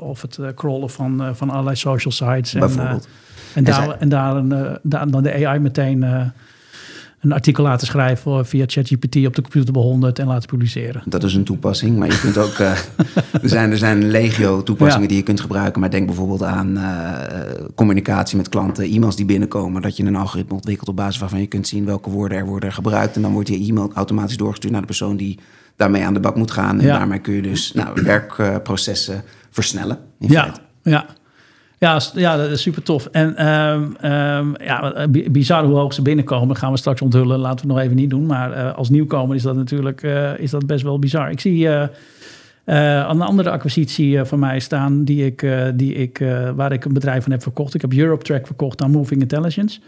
[0.01, 2.53] of het crawlen van, van allerlei social sites.
[2.53, 3.05] Bijvoorbeeld.
[3.05, 3.22] En,
[3.55, 6.25] en daar, en daar, een, eh, daar dan de AI meteen uh,
[7.21, 11.03] een artikel laten schrijven via ChatGPT op de computer 100 en laten publiceren.
[11.05, 12.59] Dat is een toepassing, maar je kunt ook.
[12.59, 12.71] Uh,
[13.43, 15.09] er, zijn, er zijn legio toepassingen ja.
[15.09, 15.81] die je kunt gebruiken.
[15.81, 17.11] Maar denk bijvoorbeeld aan uh,
[17.75, 19.83] communicatie met klanten, e-mails die binnenkomen.
[19.83, 22.73] Dat je een algoritme ontwikkelt op basis waarvan je kunt zien welke woorden er worden
[22.73, 23.17] gebruikt.
[23.17, 25.39] En dan wordt je e-mail automatisch doorgestuurd naar de persoon die
[25.77, 26.81] daarmee aan de bak moet gaan.
[26.81, 26.99] En ja.
[26.99, 29.99] daarmee kun je dus nou, werkprocessen versnellen.
[30.19, 30.61] In ja, feite.
[30.83, 31.07] ja.
[31.83, 33.07] Ja, ja, dat is super tof.
[33.07, 36.57] En um, um, ja, bizar hoe hoog ze binnenkomen.
[36.57, 37.39] gaan we straks onthullen.
[37.39, 38.27] Laten we het nog even niet doen.
[38.27, 41.31] Maar uh, als nieuwkomer is dat natuurlijk uh, is dat best wel bizar.
[41.31, 41.85] Ik zie uh,
[42.65, 45.05] een andere acquisitie van mij staan...
[45.05, 47.75] Die ik, die ik, waar ik een bedrijf van heb verkocht.
[47.75, 49.81] Ik heb Europe Track verkocht aan Moving Intelligence.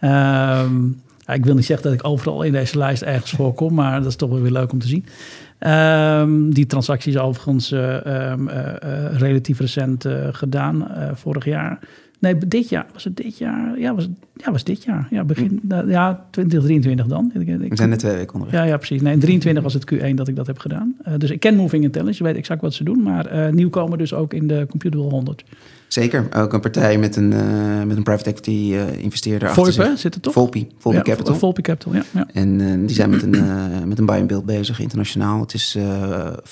[0.00, 3.74] Um, ja, ik wil niet zeggen dat ik overal in deze lijst ergens voorkom...
[3.74, 5.04] maar dat is toch wel weer leuk om te zien.
[5.66, 7.94] Um, die transactie is overigens uh,
[8.30, 8.54] um, uh,
[9.18, 11.78] relatief recent gedaan, vorig jaar.
[12.18, 12.86] Nee, dit jaar.
[12.92, 13.78] Was het dit jaar?
[13.78, 15.06] Ja, was, ja, was dit jaar.
[15.10, 17.32] Ja, begin, ja 2023 dan.
[17.34, 18.60] Ik, We zijn net twee weken onderweg.
[18.60, 19.00] Ja, ja, precies.
[19.00, 20.96] Nee, in 23 was het Q1 dat ik dat heb gedaan.
[21.18, 23.02] dus ik ken Moving Intelligence, weet exact wat ze doen.
[23.02, 25.44] Maar nieuwkomen dus ook in de Computer 100.
[25.92, 29.98] Zeker, ook een partij met een, uh, met een private equity uh, investeerder achter zich.
[29.98, 30.32] zit er toch?
[30.32, 31.34] Volpi, Volpi ja, Capital.
[31.34, 32.02] Volpi Capital, ja.
[32.10, 32.26] ja.
[32.32, 35.40] En uh, die zijn met een, met een buy and build bezig, internationaal.
[35.40, 35.76] Het is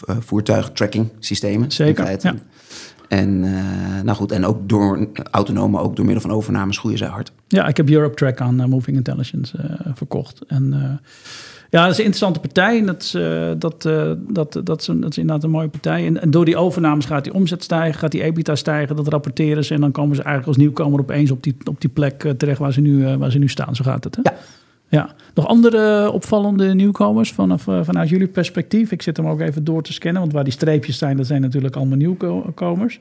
[0.00, 1.70] voertuig tracking systemen.
[1.70, 2.34] Zeker, ja.
[3.08, 3.40] En,
[4.04, 7.32] nou goed, en ook door autonomen, ook door middel van overnames groeien zij hard.
[7.48, 10.40] Ja, ik heb Europe Track aan Moving Intelligence verkocht.
[10.46, 11.00] En
[11.70, 12.84] ja, dat is een interessante partij.
[12.84, 16.06] Dat, is, uh, dat, uh, dat, dat, is een, dat is inderdaad een mooie partij.
[16.06, 18.96] En, en, door die overnames gaat die omzet stijgen, gaat die EBITDA stijgen.
[18.96, 19.74] Dat rapporteren ze.
[19.74, 22.58] En dan komen ze eigenlijk als nieuwkomer opeens op die, op die plek uh, terecht
[22.58, 23.76] waar ze, nu, waar ze nu staan.
[23.76, 24.16] Zo gaat het.
[24.16, 24.22] Hè?
[24.22, 24.36] Ja.
[24.88, 25.14] ja.
[25.34, 28.92] Nog andere opvallende nieuwkomers vanaf, vanuit jullie perspectief?
[28.92, 30.20] Ik zit hem ook even door te scannen.
[30.20, 33.00] Want waar die streepjes zijn, dat zijn natuurlijk allemaal nieuwkomers.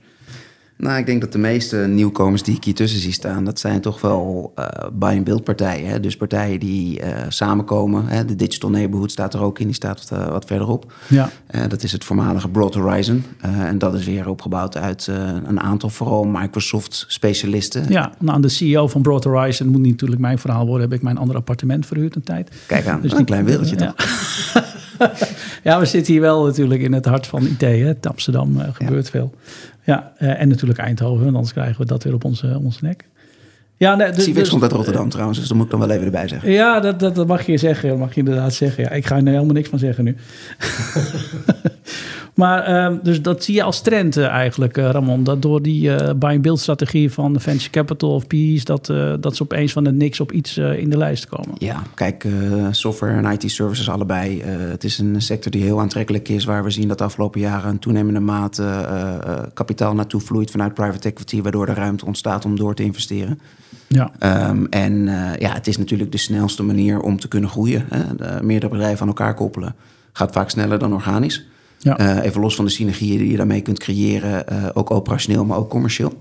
[0.78, 3.82] Nou, ik denk dat de meeste nieuwkomers die ik hier tussen zie staan, dat zijn
[3.82, 5.90] toch wel uh, buy-and-build partijen.
[5.90, 6.00] Hè?
[6.00, 8.08] Dus partijen die uh, samenkomen.
[8.08, 8.26] Hè?
[8.26, 10.94] De Digital Neighborhood staat er ook in, die staat wat, uh, wat verderop.
[11.08, 11.30] Ja.
[11.68, 13.24] dat is het voormalige Broad Horizon.
[13.42, 15.08] en dat is weer opgebouwd uit
[15.46, 17.86] een aantal vooral Microsoft-specialisten.
[17.90, 20.90] Ja, nou, de CEO van Broad Horizon moet niet natuurlijk mijn verhaal worden.
[20.90, 22.52] Heb ik mijn ander appartement verhuurd een tijd.
[22.68, 23.96] Kijk aan, dus een klein wereldje toch?
[25.64, 27.62] ja, we zitten hier wel natuurlijk in het hart van IT.
[27.62, 27.94] Hè?
[28.02, 29.12] Amsterdam gebeurt ja.
[29.12, 29.34] veel.
[29.88, 33.08] Ja, uh, en natuurlijk Eindhoven, want anders krijgen we dat weer op onze, onze nek.
[33.78, 36.06] Ja, nee, dus, dus, komt uit Rotterdam trouwens, dus dat moet ik dan wel even
[36.06, 36.52] erbij zeggen.
[36.52, 38.84] Ja, dat, dat, dat mag je zeggen, dat mag je inderdaad zeggen.
[38.84, 40.16] Ja, ik ga er helemaal niks van zeggen nu.
[42.38, 45.24] maar uh, dus dat zie je als trend uh, eigenlijk, uh, Ramon.
[45.24, 48.64] Dat door die buy-and-build strategie van venture capital of PE's...
[48.64, 48.86] dat,
[49.20, 51.56] dat ze opeens van het niks op iets in de lijst komen.
[51.58, 52.28] Ja, kijk,
[52.72, 54.42] software en IT-services allebei.
[54.44, 56.46] het is een sector die heel aantrekkelijk is...
[56.46, 60.52] waar we zien dat de afgelopen jaren een toenemende mate kapitaal naartoe vloeit...
[60.52, 63.40] vanuit private equity, waardoor er ruimte ontstaat om door te investeren.
[63.88, 64.12] Ja.
[64.50, 67.86] Um, en uh, ja, het is natuurlijk de snelste manier om te kunnen groeien.
[67.90, 68.16] Hè.
[68.16, 69.76] De, meerdere bedrijven aan elkaar koppelen
[70.12, 71.46] gaat vaak sneller dan organisch.
[71.80, 72.00] Ja.
[72.00, 75.58] Uh, even los van de synergieën die je daarmee kunt creëren, uh, ook operationeel, maar
[75.58, 76.14] ook commercieel.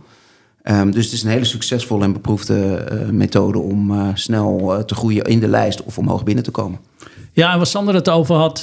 [0.64, 5.40] Um, dus het is een hele succesvolle en beproefde methode om snel te groeien in
[5.40, 6.78] de lijst of omhoog binnen te komen.
[7.32, 8.60] Ja, en wat Sander het over had,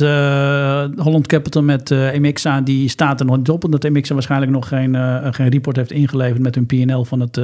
[0.98, 3.64] Holland Capital met Emixa, die staat er nog niet op.
[3.64, 4.96] Omdat Emixa waarschijnlijk nog geen,
[5.34, 7.38] geen report heeft ingeleverd met hun PNL van het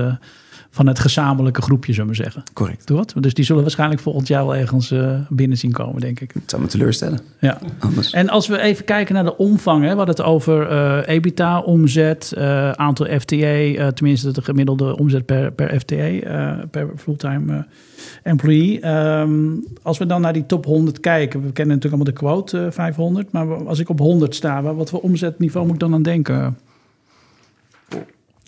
[0.71, 2.43] van het gezamenlijke groepje, zullen we zeggen.
[2.53, 2.87] Correct.
[2.87, 3.13] Doe wat?
[3.19, 6.31] Dus die zullen waarschijnlijk volgend jaar wel ergens uh, binnen zien komen, denk ik.
[6.33, 7.19] Het zou me teleurstellen.
[7.39, 7.57] Ja.
[7.79, 8.11] Anders.
[8.11, 11.59] En als we even kijken naar de omvang, hè, we hadden het over uh, EBITDA,
[11.59, 16.23] omzet, uh, aantal FTE, tenminste de gemiddelde omzet per, per FTE,
[16.71, 17.65] per fulltime
[18.23, 18.87] employee.
[18.87, 22.71] Um, als we dan naar die top 100 kijken, we kennen natuurlijk allemaal de quote
[22.71, 26.57] 500, maar als ik op 100 sta, wat voor omzetniveau moet ik dan aan denken?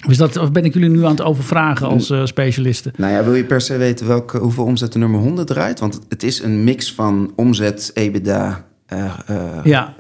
[0.08, 2.92] Dus dat, of ben ik jullie nu aan het overvragen als uh, specialisten?
[2.98, 5.80] Nou ja, wil je per se weten welke, hoeveel omzet de nummer 100 draait?
[5.80, 9.94] Want het is een mix van omzet, EBITDA, uh, uh, ja,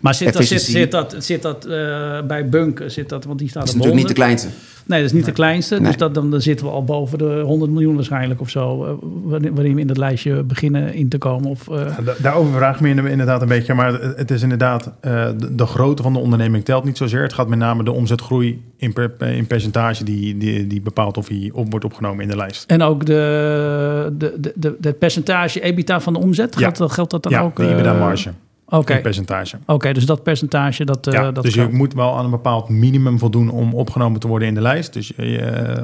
[0.00, 1.66] maar zit dat, zit, zit, dat, zit dat
[2.26, 2.82] bij Bunk?
[2.86, 4.48] Zit dat, want die staat dat is natuurlijk niet de kleinste.
[4.88, 5.74] Nee, dat is niet de kleinste.
[5.74, 5.84] Nee.
[5.84, 8.98] Dus dat, dan, dan zitten we al boven de 100 miljoen waarschijnlijk of zo.
[9.22, 11.50] waarin we in dat lijstje beginnen in te komen.
[11.50, 11.80] Of, uh...
[12.04, 13.74] ja, daarover vraag me inderdaad een beetje.
[13.74, 17.22] Maar het is inderdaad, uh, de, de, grootte van de onderneming telt niet zozeer.
[17.22, 21.28] Het gaat met name de omzetgroei in, per, in percentage die, die, die bepaalt of
[21.28, 22.70] hij op wordt opgenomen in de lijst.
[22.70, 26.70] En ook de, de, de, de, de percentage EBITDA van de omzet, ja.
[26.72, 27.56] geldt, geldt dat dan ja, ook?
[27.56, 28.32] de EBITDA-marge.
[28.70, 28.76] Oké.
[28.76, 29.00] Okay.
[29.00, 29.56] percentage.
[29.56, 31.08] Oké, okay, dus dat percentage dat.
[31.10, 34.28] Ja, uh, dat dus je moet wel aan een bepaald minimum voldoen om opgenomen te
[34.28, 34.92] worden in de lijst.
[34.92, 35.38] Dus uh,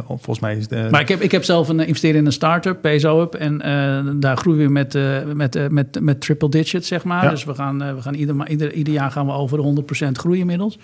[0.06, 0.90] volgens mij is het.
[0.90, 3.34] maar ik heb, ik heb zelf een investeren in een start-up, PSO Up.
[3.34, 4.98] En uh, daar groeien we met,
[5.34, 7.24] met, met, met triple digits, zeg maar.
[7.24, 7.30] Ja.
[7.30, 10.40] Dus we gaan, we gaan ieder, ieder, ieder jaar gaan we over de 100% groeien
[10.40, 10.78] inmiddels.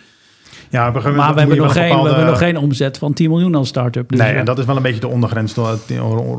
[0.69, 2.09] Ja, we, maar we hebben, nog geen, bepaalde...
[2.09, 4.09] we hebben nog geen omzet van 10 miljoen als start-up.
[4.09, 5.59] Dus nee, en dat is wel een beetje de ondergrens,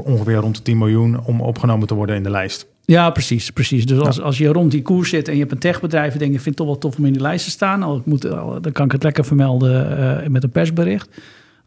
[0.03, 2.67] ongeveer rond de 10 miljoen om opgenomen te worden in de lijst.
[2.85, 3.51] Ja, precies.
[3.51, 3.85] precies.
[3.85, 4.21] Dus als, ja.
[4.21, 6.13] als je rond die koers zit en je hebt een techbedrijf...
[6.13, 7.83] en denk je, ik vind het toch wel tof om in die lijst te staan...
[7.83, 8.21] Al, ik moet,
[8.61, 11.09] dan kan ik het lekker vermelden uh, met een persbericht...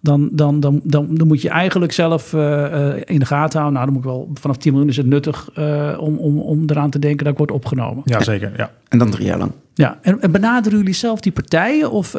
[0.04, 3.72] Dan, dan, dan, dan, dan moet je eigenlijk zelf uh, uh, in de gaten houden.
[3.72, 6.62] Nou, dan moet ik wel vanaf 10 miljoen is het nuttig uh, om, om, om
[6.66, 8.02] eraan te denken dat ik word opgenomen.
[8.04, 8.52] Ja, zeker.
[8.56, 8.70] Ja.
[8.88, 9.52] En dan drie jaar lang.
[9.74, 11.90] Ja, en, en benaderen jullie zelf die partijen?
[11.90, 12.14] Of,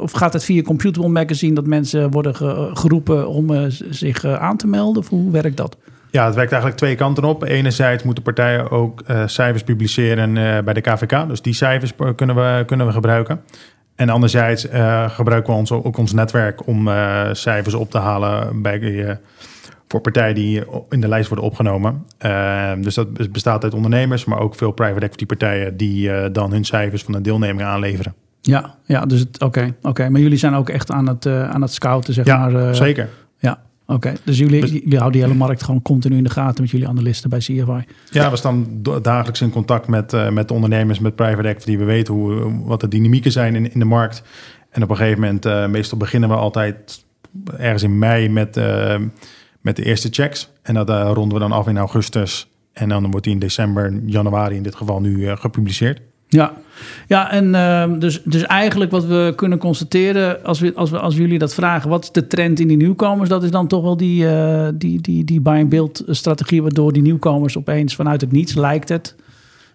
[0.00, 4.66] of gaat het via Computable Magazine dat mensen worden ge, geroepen om zich aan te
[4.66, 5.02] melden?
[5.02, 5.76] Of hoe werkt dat?
[6.14, 7.42] Ja, het werkt eigenlijk twee kanten op.
[7.42, 11.28] Enerzijds moeten partijen ook uh, cijfers publiceren uh, bij de KVK.
[11.28, 13.40] Dus die cijfers kunnen we, kunnen we gebruiken.
[13.94, 16.88] En anderzijds uh, gebruiken we ons, ook ons netwerk om
[17.32, 19.18] cijfers op te halen bij,
[19.88, 22.06] voor partijen die in de lijst worden opgenomen.
[22.78, 27.02] dus dat bestaat uit ondernemers, maar ook veel private equity partijen die dan hun cijfers
[27.02, 28.14] van de deelneming aanleveren.
[28.40, 29.44] Ja, ja dus oké.
[29.44, 30.08] Okay, okay.
[30.08, 32.74] Maar jullie zijn ook echt aan het, aan het scouten, zeg ja, maar.
[32.74, 33.08] zeker.
[33.86, 36.70] Oké, okay, dus jullie, jullie houden die hele markt gewoon continu in de gaten met
[36.70, 37.84] jullie analisten bij CFI?
[38.10, 41.76] Ja, we staan dagelijks in contact met, uh, met ondernemers, met private equity.
[41.76, 44.22] We weten hoe, wat de dynamieken zijn in, in de markt.
[44.70, 47.04] En op een gegeven moment, uh, meestal beginnen we altijd
[47.58, 48.96] ergens in mei met, uh,
[49.60, 50.50] met de eerste checks.
[50.62, 52.48] En dat ronden we dan af in augustus.
[52.72, 56.00] En dan wordt die in december, januari in dit geval nu gepubliceerd.
[56.34, 56.52] Ja,
[57.06, 61.16] ja en uh, dus, dus eigenlijk wat we kunnen constateren, als, we, als, we, als
[61.16, 63.28] jullie dat vragen, wat is de trend in die nieuwkomers?
[63.28, 67.58] Dat is dan toch wel die, uh, die, die, die buy-and-build strategie, waardoor die nieuwkomers
[67.58, 69.14] opeens vanuit het niets, lijkt het,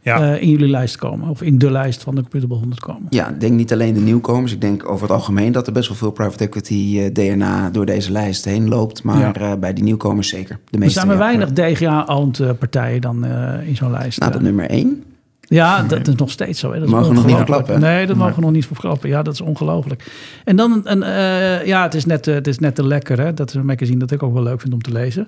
[0.01, 0.33] ja.
[0.33, 1.29] uh, in jullie lijst komen.
[1.29, 3.07] Of in de lijst van de Computable 100 komen.
[3.09, 4.53] Ja, ik denk niet alleen de nieuwkomers.
[4.53, 8.11] Ik denk over het algemeen dat er best wel veel private equity DNA door deze
[8.11, 9.03] lijst heen loopt.
[9.03, 9.57] Maar ja.
[9.57, 10.59] bij die nieuwkomers zeker.
[10.69, 13.25] De meeste, er zijn er weinig DGA-owned partijen dan
[13.65, 14.19] in zo'n lijst.
[14.19, 15.03] Nou, dat nummer één.
[15.49, 16.73] Ja, dat is nog steeds zo.
[16.73, 16.79] Hè.
[16.79, 17.79] Dat mogen we nog niet verklappen.
[17.79, 19.09] Nee, dat mogen we nog niet verklappen.
[19.09, 20.11] Ja, dat is ongelooflijk.
[20.43, 23.19] En dan, een, uh, ja, het is, net, uh, het is net te lekker.
[23.19, 23.33] Hè.
[23.33, 25.27] Dat is een magazine dat ik ook wel leuk vind om te lezen.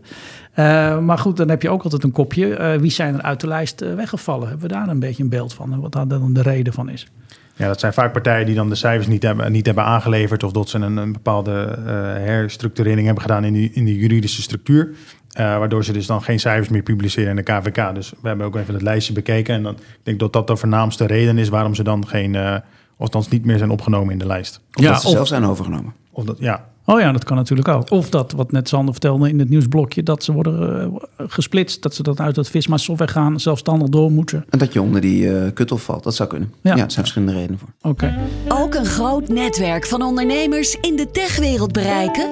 [0.56, 2.78] Uh, maar goed, dan heb je ook altijd een kopje.
[2.80, 4.48] wie zijn er uit de lijst weggevallen?
[4.48, 5.80] Hebben we daar een beetje een beeld van?
[5.80, 7.08] Wat daar dan de reden van is?
[7.56, 10.44] Ja, dat zijn vaak partijen die dan de cijfers niet hebben, niet hebben aangeleverd...
[10.44, 11.78] of dat ze een, een bepaalde
[12.20, 14.96] herstructurering hebben gedaan in, die, in de juridische structuur.
[15.40, 17.96] Uh, waardoor ze dus dan geen cijfers meer publiceren in de KVK.
[17.96, 19.56] Dus we hebben ook even het lijstje bekeken.
[19.56, 22.56] En dan, ik denk dat dat de voornaamste reden is waarom ze dan geen, uh,
[22.98, 24.62] althans niet meer zijn opgenomen in de lijst.
[24.74, 25.94] Of ja, dat ze of, zelf zijn overgenomen.
[26.12, 26.70] Of dat, ja.
[26.86, 27.92] Oh ja, dat kan natuurlijk ook.
[27.92, 31.82] Of dat, wat net Sander vertelde in het nieuwsblokje, dat ze worden uh, gesplitst.
[31.82, 34.46] Dat ze dat uit het Visma software gaan, zelfstandig door moeten.
[34.50, 36.54] En dat je onder die uh, cut-off valt, dat zou kunnen.
[36.62, 37.70] Ja, ja er zijn verschillende redenen voor.
[37.92, 38.14] Oké.
[38.48, 38.62] Okay.
[38.64, 42.30] Ook een groot netwerk van ondernemers in de techwereld bereiken?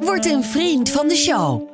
[0.00, 1.73] Word een vriend van de show.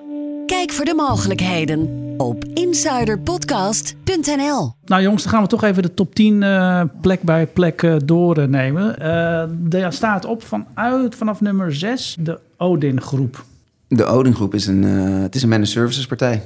[0.51, 4.73] Kijk voor de mogelijkheden op insiderpodcast.nl.
[4.85, 7.97] Nou jongens, dan gaan we toch even de top 10 uh, plek bij plek uh,
[8.05, 8.97] doornemen.
[8.99, 13.45] Uh, daar staat op vanuit vanaf nummer 6 de Odin groep.
[13.89, 14.83] De Odin groep is een,
[15.23, 16.43] het is een managed services partij.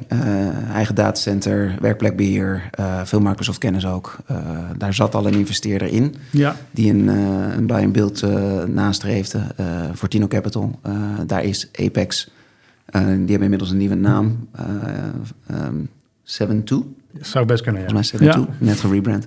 [0.72, 2.70] eigen datacenter, werkplekbeheer,
[3.04, 4.16] veel Microsoft kennis ook.
[4.76, 6.56] daar zat al een investeerder in ja.
[6.70, 7.08] die een,
[7.56, 8.22] een buy and build
[8.66, 9.40] nastreefde
[9.92, 10.78] voor Tino Capital.
[11.26, 12.28] daar is Apex
[12.92, 14.48] die hebben inmiddels een nieuwe naam.
[14.60, 15.88] Uh, um,
[16.22, 16.64] 7
[17.20, 17.88] Zou best kunnen, ja.
[17.88, 18.54] Volgens mij 7 ja.
[18.58, 19.26] net gerebrand.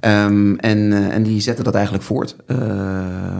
[0.00, 2.36] Um, en, uh, en die zetten dat eigenlijk voort.
[2.46, 2.58] Uh,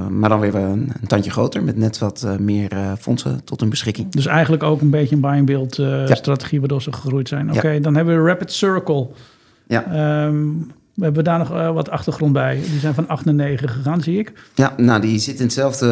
[0.09, 3.71] maar dan weer een, een, tandje groter met net wat uh, meer fondsen tot hun
[3.71, 4.11] beschikking.
[4.11, 6.15] Dus eigenlijk ook een beetje een buy-and-build ja.
[6.15, 7.49] strategie waardoor ze gegroeid zijn.
[7.49, 7.81] Oké, okay, ja.
[7.81, 9.09] dan hebben we Rapid Circle.
[9.67, 10.25] Ja.
[10.27, 12.55] Um, we hebben daar nog uh, wat achtergrond bij.
[12.71, 14.33] Die zijn van 8 naar 9 gegaan, zie ik.
[14.55, 15.89] Ja, nou, die zit in hetzelfde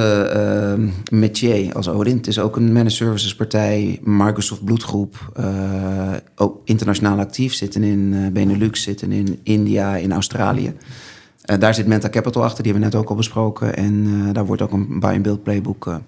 [0.79, 2.17] uh, métier als Odin.
[2.17, 5.33] Het is ook een managed services partij, Microsoft bloedgroep.
[5.41, 10.75] Uh, ook internationaal actief, zitten in Benelux, zitten in India, in Australië.
[11.59, 13.77] daar zit Menta Capital achter, die hebben we net ook al besproken.
[13.77, 16.01] En daar wordt ook een buy-and-build playbook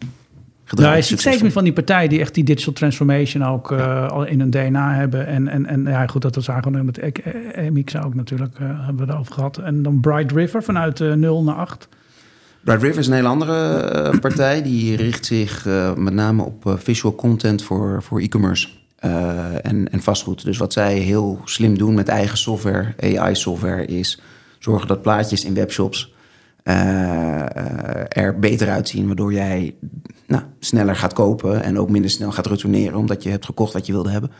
[0.64, 0.92] gedraaid.
[0.92, 4.08] Ja, je ziet steeds meer van die partijen die echt die digital transformation ook uh,
[4.08, 5.26] al in hun DNA hebben.
[5.26, 7.20] En, en, en ja, goed, dat was eigenlijk met
[7.70, 9.58] MX ook natuurlijk, uh, hebben we het over gehad.
[9.58, 11.88] En dan Bright River vanuit uh, 0 naar 8.
[12.60, 14.62] Bright River is een hele andere partij.
[14.62, 15.64] Die richt zich
[15.96, 18.68] met name op visual content voor, voor e-commerce.
[19.62, 20.44] en, en vastgoed.
[20.44, 24.20] Dus wat zij heel slim doen met eigen software, AI-software, is
[24.58, 26.13] zorgen dat plaatjes in webshops
[28.08, 29.74] er beter uitzien, waardoor jij
[30.26, 33.86] nou, sneller gaat kopen en ook minder snel gaat retourneren omdat je hebt gekocht wat
[33.86, 34.30] je wilde hebben.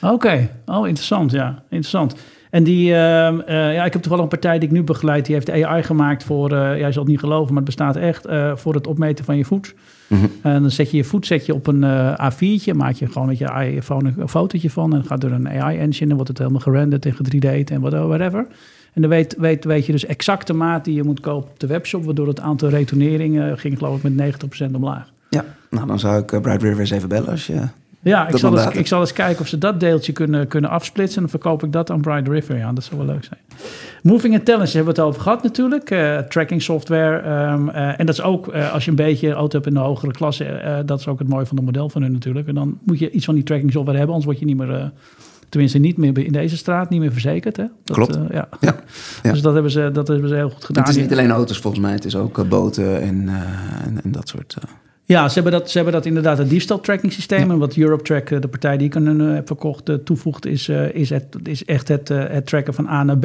[0.00, 0.50] Oké, okay.
[0.66, 2.14] oh interessant, ja, interessant.
[2.50, 5.24] En die, uh, uh, ja, ik heb toch wel een partij die ik nu begeleid,
[5.26, 8.26] die heeft AI gemaakt voor, uh, jij zal het niet geloven, maar het bestaat echt,
[8.54, 9.74] voor het opmeten van je voet.
[10.06, 10.30] Mm -hmm.
[10.42, 11.84] En dan zet je je voet zet je op een
[12.22, 16.10] A4'tje, maak je gewoon met je iPhone een fotootje van en gaat door een AI-engine
[16.10, 18.46] en wordt het helemaal gerenderd en 3D'd en whatever.
[18.96, 21.60] En dan weet, weet, weet je dus exact de maat die je moet kopen op
[21.60, 24.34] de webshop, waardoor het aantal retourneringen ging geloof ik met
[24.70, 25.12] 90% omlaag.
[25.30, 27.62] Ja, nou dan zou ik uh, Bright River eens even bellen als je...
[28.02, 31.16] Ja, ik zal, eens, ik zal eens kijken of ze dat deeltje kunnen, kunnen afsplitsen.
[31.16, 32.56] En dan verkoop ik dat aan Bright River.
[32.56, 33.40] Ja, dat zou wel leuk zijn.
[34.02, 35.90] Moving Intelligence hebben we het over gehad natuurlijk.
[35.90, 37.16] Uh, tracking software.
[37.52, 39.80] Um, uh, en dat is ook, uh, als je een beetje auto hebt in de
[39.80, 40.82] hogere klasse...
[40.86, 42.48] dat is ook het mooie van het model van hun natuurlijk.
[42.48, 44.14] En dan moet je iets van die tracking software hebben...
[44.14, 44.92] anders word je niet meer
[45.48, 47.56] Tenminste, niet meer in deze straat, niet meer verzekerd.
[47.56, 47.64] Hè?
[47.84, 48.16] Dat, Klopt.
[48.16, 48.48] Uh, ja.
[48.60, 48.76] Ja.
[49.32, 50.84] Dus dat hebben, ze, dat hebben ze heel goed gedaan.
[50.84, 53.34] Het is niet alleen auto's volgens mij, het is ook uh, boten en, uh,
[53.84, 54.56] en, en, dat soort...
[55.04, 57.46] Ja, ze hebben, dat, ze hebben dat inderdaad het diefstal tracking systeem.
[57.46, 57.52] Ja.
[57.52, 61.10] En wat Europe Track, de partij die ik aan hun heb verkocht, toevoegt, is, is,
[61.10, 63.24] het, is echt het, het tracken van A naar B.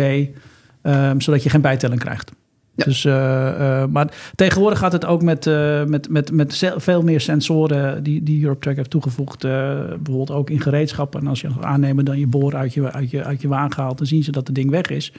[0.83, 2.31] Um, zodat je geen bijtelling krijgt.
[2.75, 7.21] Dus, uh, uh, maar tegenwoordig gaat het ook met, uh, met, met, met veel meer
[7.21, 9.41] sensoren die, die Europe Track heeft toegevoegd.
[9.41, 11.19] bijvoorbeeld ook in gereedschappen.
[11.19, 13.97] En als je aannemen dan je boor uit je, uit, je, uit je wagen haalt,
[13.97, 15.13] dan zien ze dat het ding weg is.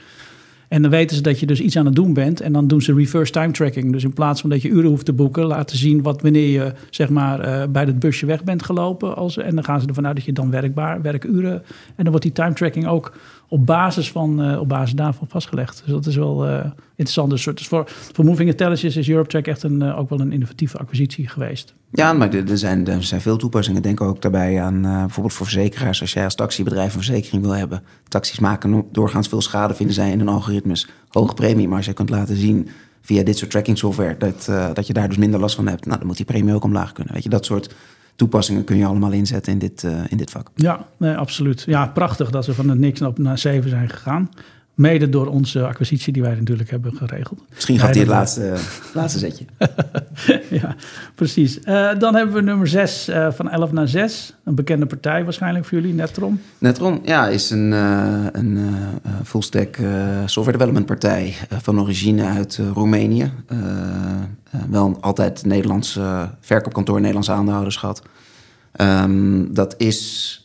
[0.67, 2.41] En dan weten ze dat je dus iets aan het doen bent.
[2.41, 3.91] En dan doen ze reverse time tracking.
[3.91, 6.73] Dus in plaats van dat je uren hoeft te boeken, laten zien wat wanneer je
[6.89, 9.15] zeg maar bij het busje weg bent gelopen.
[9.15, 11.63] Als, en dan gaan ze ervan uit dat je dan werkbaar, werkuren.
[11.95, 13.13] En dan wordt die time tracking ook
[13.53, 15.81] op basis, van, op basis daarvan vastgelegd.
[15.85, 16.45] Dus dat is wel
[16.95, 17.29] interessant.
[17.29, 21.27] Dus, dus voor, voor Moving Intelligence is EuropeTrack echt een, ook wel een innovatieve acquisitie
[21.27, 21.73] geweest.
[21.91, 23.81] Ja, maar er zijn, er zijn veel toepassingen.
[23.81, 26.01] Denk ook daarbij aan bijvoorbeeld voor verzekeraars.
[26.01, 27.83] Als jij als taxibedrijf een verzekering wil hebben.
[28.07, 30.87] Taxis maken doorgaans veel schade, vinden zij in hun algoritmes.
[31.07, 32.67] Hoge premie, maar als je kunt laten zien
[33.01, 35.85] via dit soort tracking software, dat, uh, dat je daar dus minder last van hebt.
[35.85, 37.13] Nou, dan moet die premie ook omlaag kunnen.
[37.13, 37.75] Weet je, dat soort
[38.15, 40.49] toepassingen kun je allemaal inzetten in dit, uh, in dit vak.
[40.55, 41.63] Ja, nee, absoluut.
[41.67, 44.29] Ja, prachtig dat ze van het niks naar 7 zijn gegaan.
[44.73, 47.39] Mede door onze acquisitie die wij natuurlijk hebben geregeld.
[47.53, 48.53] Misschien gaat hij het laatste,
[48.93, 49.45] laatste zetje.
[50.61, 50.75] ja,
[51.15, 51.57] precies.
[51.57, 54.35] Uh, dan hebben we nummer 6 uh, van 11 naar 6.
[54.43, 56.41] Een bekende partij waarschijnlijk voor jullie, Netron.
[56.57, 58.59] Netron, ja, is een, uh, een
[59.23, 59.77] full-stack
[60.25, 63.31] software development partij van origine uit Roemenië.
[64.69, 65.99] wel altijd Nederlands
[66.39, 68.01] verkoopkantoor, Nederlandse aandeelhouders gehad.
[68.81, 70.37] Um, dat is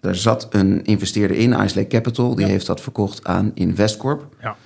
[0.00, 2.34] er zat een investeerder in, Islay Capital.
[2.34, 4.26] Die heeft dat verkocht aan Investcorp.
[4.42, 4.56] Ja.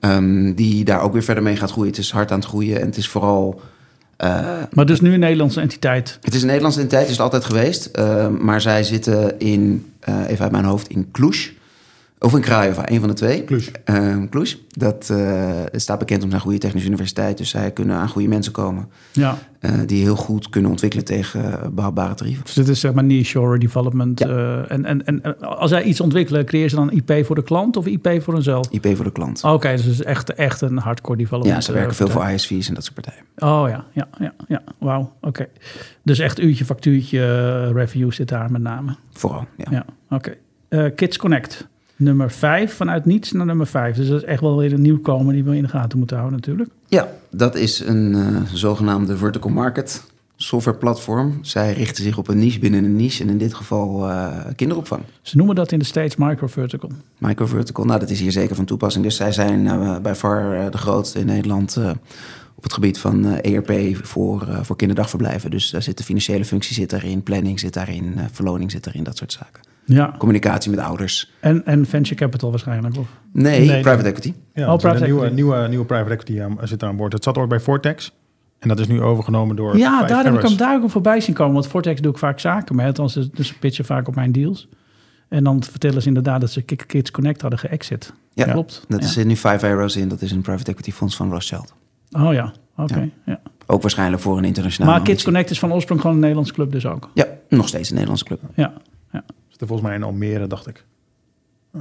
[0.00, 1.90] Um, die daar ook weer verder mee gaat groeien.
[1.90, 3.60] Het is hard aan het groeien en het is vooral...
[4.24, 6.18] Uh, maar dus nu een Nederlandse entiteit?
[6.22, 7.90] Het is een Nederlandse entiteit, is het altijd geweest.
[7.98, 11.52] Uh, maar zij zitten in, uh, even uit mijn hoofd, in Cluj.
[12.18, 13.44] Of in Craiova, een van de twee.
[13.44, 13.68] Cluj.
[13.84, 14.56] Uh, Cluj.
[14.68, 17.38] Dat uh, staat bekend om zijn goede technische universiteit.
[17.38, 18.88] Dus zij kunnen aan goede mensen komen.
[19.12, 19.38] Ja.
[19.60, 22.44] Uh, die heel goed kunnen ontwikkelen tegen behapbare tarieven.
[22.44, 24.18] Dus dit is zeg maar nearshore development.
[24.18, 24.64] Ja.
[24.68, 27.86] en, en, en als zij iets ontwikkelen, creëer ze dan IP voor de klant of
[27.86, 28.68] IP voor hunzelf?
[28.70, 29.42] IP voor de klant.
[29.44, 31.54] Oké, okay, dus het is echt, echt een hardcore development.
[31.54, 33.24] Ja, ze werken veel voor ISV's en dat soort partijen.
[33.36, 34.34] Oh ja, ja, ja.
[34.48, 34.62] ja.
[34.78, 35.28] Wauw, oké.
[35.28, 35.48] Okay.
[36.02, 38.94] Dus echt uurtje, factuurtje, review zit daar met name.
[39.12, 39.66] Vooral, ja.
[39.70, 40.34] ja oké.
[40.68, 40.92] Okay.
[40.94, 43.96] Kids Connect nummer 5 vanuit niets naar nummer 5.
[43.96, 46.38] Dus dat is echt wel weer een nieuwkomer die we in de gaten moeten houden
[46.38, 46.70] natuurlijk.
[46.88, 50.04] Ja, dat is een uh, zogenaamde vertical market
[50.36, 51.38] software platform.
[51.42, 55.02] Zij richten zich op een niche binnen een niche en in dit geval uh, kinderopvang.
[55.22, 56.90] Ze noemen dat in de States microvertical.
[57.18, 59.04] Microvertical, nou dat is hier zeker van toepassing.
[59.04, 61.76] Dus zij zijn uh, bij far de grootste in Nederland
[62.54, 65.50] op het gebied van ERP voor, voor kinderdagverblijven.
[65.50, 69.16] Dus daar zit de financiële functie zit daarin, planning zit daarin, verloning zit daarin, dat
[69.16, 69.73] soort zaken.
[69.84, 70.14] Ja.
[70.18, 71.32] Communicatie met ouders.
[71.40, 72.96] En, en venture capital waarschijnlijk?
[72.98, 73.08] Of?
[73.32, 74.34] Nee, nee private equity.
[74.54, 75.34] Ja, oh, private nieuwe, equity.
[75.34, 77.12] Nieuwe, nieuwe private equity um, zit daar aan boord.
[77.12, 78.12] Het zat ooit bij Vortex.
[78.58, 79.76] En dat is nu overgenomen door.
[79.76, 81.52] Ja, daar heb ik hem daar ook voorbij zien komen.
[81.52, 82.96] Want Vortex doe ik vaak zaken met.
[82.96, 84.68] Dan ze dus pitchen vaak op mijn deals.
[85.28, 88.12] En dan vertellen ze inderdaad dat ze Kids Connect hadden geëxit.
[88.32, 88.84] Ja, klopt.
[88.88, 89.06] Dat ja.
[89.06, 90.08] is nu 5 euro's in.
[90.08, 91.74] Dat is een private equity fonds van Rothschild.
[92.12, 92.92] Oh ja, oké.
[92.92, 93.12] Okay.
[93.24, 93.40] Ja.
[93.66, 94.96] Ook waarschijnlijk voor een internationale.
[94.96, 97.10] Maar Kids Connect is van oorsprong gewoon een Nederlandse club dus ook.
[97.14, 98.40] Ja, nog steeds een Nederlandse club.
[98.54, 98.72] Ja,
[99.58, 100.84] Zit volgens mij in Almere, dacht ik.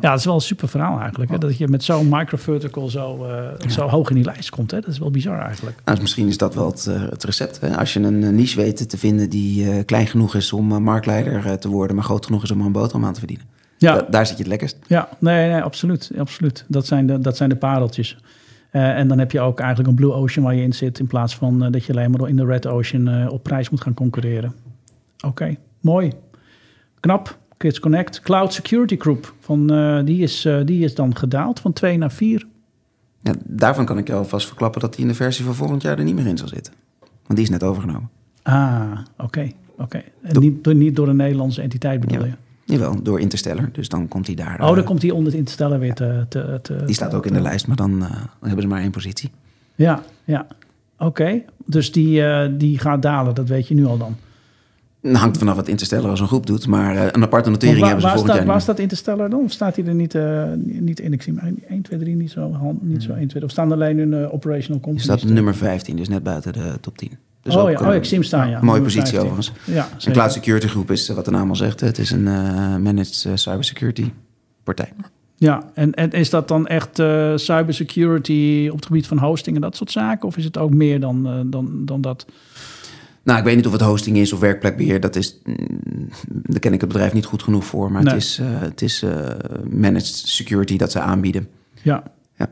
[0.02, 1.32] Ja, dat is wel een super verhaal eigenlijk.
[1.32, 1.38] Hè?
[1.38, 4.72] Dat je met zo'n microvertical zo, uh, zo hoog in die lijst komt.
[4.72, 4.80] Hè?
[4.80, 5.76] Dat is wel bizar eigenlijk.
[5.76, 7.60] Nou, dus misschien is dat wel het, uh, het recept.
[7.60, 7.78] Hè?
[7.78, 11.70] Als je een niche weet te vinden die uh, klein genoeg is om marktleider te
[11.70, 11.96] worden...
[11.96, 13.46] maar groot genoeg is om er een boterham aan te verdienen.
[13.78, 13.96] Ja.
[13.96, 14.78] Da daar zit je het lekkerst.
[14.88, 16.12] Ja, nee, nee absoluut.
[16.18, 16.66] absoluut.
[16.68, 18.18] Dat, zijn de, dat zijn de pareltjes.
[18.72, 21.00] en dan heb je ook eigenlijk een blue ocean waar je in zit...
[21.00, 23.94] in plaats van dat je alleen maar in de red ocean op prijs moet gaan
[23.94, 24.54] concurreren.
[25.18, 25.58] Oké, okay.
[25.80, 26.12] mooi.
[27.00, 27.38] Knap.
[27.64, 28.20] Kids Connect.
[28.20, 32.12] Cloud Security Group, van, uh, die, is, uh, die is dan gedaald van 2 naar
[32.12, 32.48] 4.
[33.22, 35.98] Ja, daarvan kan ik je alvast verklappen dat die in de versie van volgend jaar
[35.98, 36.74] er niet meer in zal zitten.
[37.00, 38.10] Want die is net overgenomen.
[38.42, 39.24] Ah, oké.
[39.24, 40.04] Okay, okay.
[40.22, 42.26] En niet, door, niet door een Nederlandse entiteit bedoel ja.
[42.26, 42.74] je?
[42.74, 43.70] Jawel, door Interstellar.
[43.72, 44.60] Dus dan komt hij daar.
[44.60, 46.26] Oh, dan uh, komt hij onder Interstellar weer te.
[46.30, 48.10] te, te die staat ook in de lijst, maar dan, dan,
[48.42, 49.32] hebben ze maar één positie.
[49.76, 50.48] Ja, ja.
[50.98, 51.06] Oké.
[51.06, 51.46] Okay.
[51.66, 52.24] Dus die,
[52.58, 54.16] die gaat dalen, dat weet je nu al dan.
[55.04, 57.90] Het hangt vanaf wat Interstellar als een groep doet, maar uh, een aparte notering waar,
[57.90, 59.44] hebben ze volgend jaar Waar staat Interstellar dan?
[59.44, 61.14] Of staat hij er niet, uh, niet in?
[61.14, 63.74] Ik zie maar 1, 2, 3 niet zo, niet zo 1, 2, Of staan er
[63.74, 65.06] alleen hun uh, operational companies?
[65.06, 67.18] Je staat nummer 15, dus net buiten de top 10.
[67.42, 68.62] Dus oh ja, oh, ik zie hem staan, ja.
[68.62, 69.20] Mooie positie 15.
[69.20, 69.52] overigens.
[69.66, 72.24] Ja, een cloud security groep is, wat de naam al zegt, het is een
[72.82, 74.12] managed cybersecurity
[74.64, 74.94] partij.
[75.36, 77.02] Ja, en, en is dat dan echt
[77.36, 80.28] cybersecurity op het gebied van hosting en dat soort zaken?
[80.28, 82.26] Of is het ook meer dan, dan, dan dat?
[83.24, 85.00] Nou, ik weet niet of het hosting is of werkplekbeheer.
[85.00, 87.92] Dat is, mm, daar ken ik het bedrijf niet goed genoeg voor.
[87.92, 88.14] Maar nee.
[88.14, 89.12] het is, uh, het is uh,
[89.70, 91.48] managed security dat ze aanbieden.
[91.82, 92.04] Ja.
[92.38, 92.50] ja.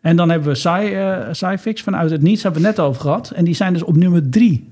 [0.00, 3.00] En dan hebben we Sci, uh, SciFix vanuit het niets, hebben we het net over
[3.00, 3.30] gehad.
[3.30, 4.68] En die zijn dus op nummer drie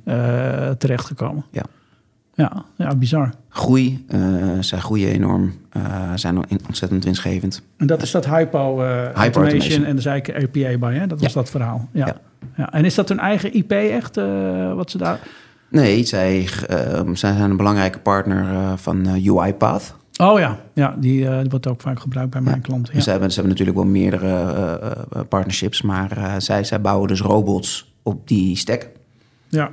[0.78, 1.44] terechtgekomen.
[1.50, 1.62] Ja.
[2.34, 3.30] Ja, ja, bizar.
[3.48, 4.04] Groei,
[4.60, 5.52] zij groeien enorm,
[6.14, 7.62] zijn ontzettend winstgevend.
[7.76, 11.06] En dat is dat Hypo, Hypo Automation, Automation, en de zei ik RPA bij, hè?
[11.06, 11.40] Dat was ja.
[11.40, 11.88] dat verhaal.
[11.92, 12.06] ja.
[12.06, 12.16] ja
[12.56, 12.72] ja.
[12.72, 15.20] En is dat hun eigen IP echt, uh, wat ze daar...
[15.70, 19.08] Nee, zij, uh, zij zijn een belangrijke partner uh, van
[19.38, 19.96] UiPath.
[20.20, 22.62] Oh ja, ja die, wordt ook vaak gebruikt bij mijn ja.
[22.62, 22.94] klanten.
[22.94, 23.00] Ja.
[23.00, 28.28] Ze, hebben, ze hebben natuurlijk wel meerdere partnerships, maar zij, zij bouwen dus robots op
[28.28, 28.88] die stack.
[29.48, 29.70] Ja.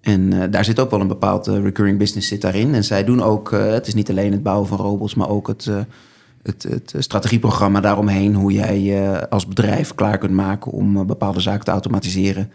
[0.00, 2.74] En daar zit ook wel een bepaald recurring business zit daarin.
[2.74, 5.70] En zij doen ook, het is niet alleen het bouwen van robots, maar ook het
[6.42, 11.40] het, het strategieprogramma daaromheen, hoe jij je als bedrijf klaar kunt maken om eh, bepaalde
[11.40, 12.50] zaken te automatiseren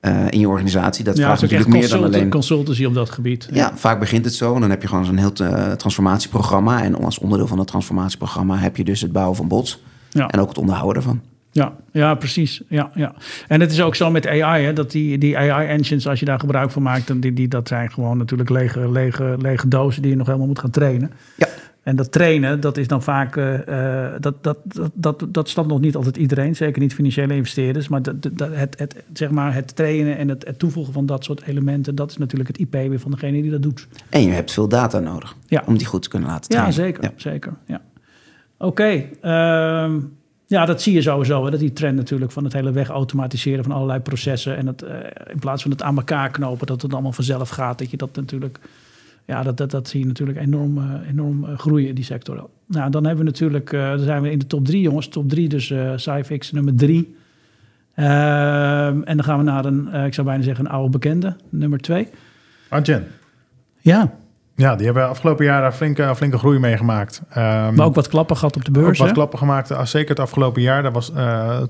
[0.00, 1.04] eh, in je organisatie.
[1.04, 2.30] Dat Ja, vraagt natuurlijk meer dan alleen.
[2.30, 3.48] consultancy op dat gebied.
[3.52, 4.54] Ja, vaak begint het zo.
[4.54, 6.82] En dan heb je gewoon zo'n heel eh, transformatieprogramma.
[6.82, 9.82] En als onderdeel van dat transformatieprogramma heb je dus het bouwen van bots.
[10.10, 10.28] Ja.
[10.28, 11.20] En ook het onderhouden ervan.
[11.50, 12.62] Ja, ja precies.
[12.68, 13.14] Ja, ja.
[13.48, 16.40] En het is ook zo met AI, hè, dat die, die AI-engines, als je daar
[16.40, 20.10] gebruik van maakt, dan die, die, dat zijn gewoon natuurlijk lege, lege, lege dozen die
[20.10, 21.10] je nog helemaal moet gaan trainen.
[21.36, 21.48] Ja.
[21.84, 25.68] En dat trainen, dat is dan vaak, eh, eh, dat, dat, dat, dat, dat snapt
[25.68, 27.88] nog niet altijd iedereen, zeker niet financiële investeerders.
[27.88, 31.24] Maar dat, dat, het, het, zeg maar het trainen en het, het toevoegen van dat
[31.24, 33.86] soort elementen, dat is natuurlijk het IP weer van degene die dat doet.
[34.10, 35.62] En je hebt veel data nodig Ja.
[35.66, 36.74] om die goed te kunnen laten Ja, trainen.
[36.74, 37.02] zeker.
[37.02, 37.12] Ja.
[37.16, 37.80] zeker ja.
[38.58, 39.04] Oké.
[39.20, 39.98] ehm,
[40.46, 41.44] ja, dat zie je sowieso.
[41.44, 44.56] Hè, dat die trend natuurlijk van het hele wegautomatiseren van allerlei processen.
[44.56, 44.96] En het, eh,
[45.32, 47.78] in plaats van het aan elkaar knopen, dat het allemaal vanzelf gaat.
[47.78, 48.58] Dat je dat natuurlijk.
[49.26, 52.48] Ja, dat, dat, dat zie je natuurlijk enorm, eh, enorm eh, groeien, die sector.
[52.66, 55.08] Nou, dan hebben we natuurlijk, eh, dan zijn we in de top drie, jongens.
[55.08, 57.16] Top drie, dus eh Cyfix nummer drie.
[57.94, 61.78] Ehm, en dan gaan we naar een, ik zou bijna zeggen, een oude bekende, nummer
[61.78, 62.08] twee.
[62.68, 63.06] Adyen.
[63.80, 64.12] Ja,
[64.56, 67.22] Ja, die hebben afgelopen jaar daar flinke, flinke groei meegemaakt.
[67.30, 68.88] Ehm, maar ook wat klappen gehad op de beurs.
[68.88, 69.12] ook wat hè?
[69.12, 69.70] klappen gemaakt.
[69.70, 70.82] Ah, Zeker het afgelopen jaar.
[70.82, 71.12] Daar was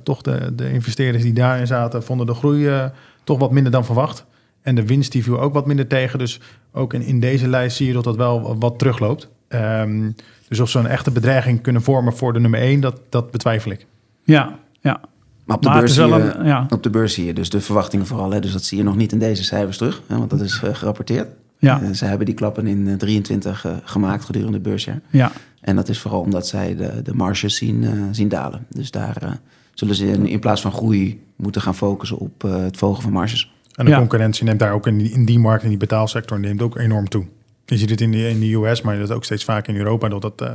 [0.03, 2.91] toch de, de investeerders die daarin zaten, vonden de groei
[3.25, 4.25] toch wat minder dan verwacht.
[4.63, 6.19] En de winst die viel ook wat minder tegen.
[6.19, 6.41] Dus
[6.75, 9.29] ook in, in deze lijst zie je dat dat wel wat terugloopt.
[9.49, 10.11] Ehm,
[10.49, 13.71] dus of ze een echte bedreiging kunnen vormen voor de nummer 1, dat, dat betwijfel
[13.71, 13.87] ik.
[14.25, 15.01] Ja, ja.
[15.45, 16.67] Maar op de, Maar beurs zie je, een- ja.
[16.71, 18.31] op de beurs zie je dus de verwachtingen vooral.
[18.31, 18.41] Hè.
[18.41, 20.03] Dus dat zie je nog niet in deze cijfers terug.
[20.07, 21.29] Hè, want dat is eh, gerapporteerd.
[21.59, 21.83] Ja.
[21.83, 25.01] Eh, ze hebben die klappen in eh, 23 eh, gemaakt gedurende het beursjaar.
[25.11, 28.67] Ja, En dat is vooral omdat zij de, de marges zien, zien dalen.
[28.69, 29.31] Dus daar eh,
[29.75, 33.13] zullen ze in, in plaats van groei moeten gaan focussen op eh, het volgen van
[33.13, 33.53] marges.
[33.75, 33.99] En de Ja.
[33.99, 37.09] concurrentie neemt daar ook in die, in die markt, in die betaalsector, neemt ook enorm
[37.09, 37.27] toe.
[37.67, 40.09] Je ziet het in de, in de US, maar dat ook steeds vaker in Europa,
[40.09, 40.53] dat, dat, eh,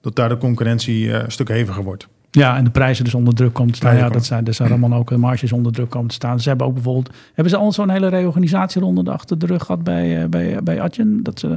[0.00, 2.08] dat daar de concurrentie eh, een stuk heviger wordt.
[2.30, 3.96] Ja, en de prijzen dus onder druk komen te staan.
[3.96, 6.40] Ja, dat zijn, dus zijn allemaal ook de marges onder druk komen te staan.
[6.40, 7.10] Ze hebben ook bijvoorbeeld...
[7.34, 11.22] Hebben ze al zo'n hele reorganisatieronde achter de rug gehad bij, eh, bij, bij Adyen?
[11.22, 11.56] Dat ze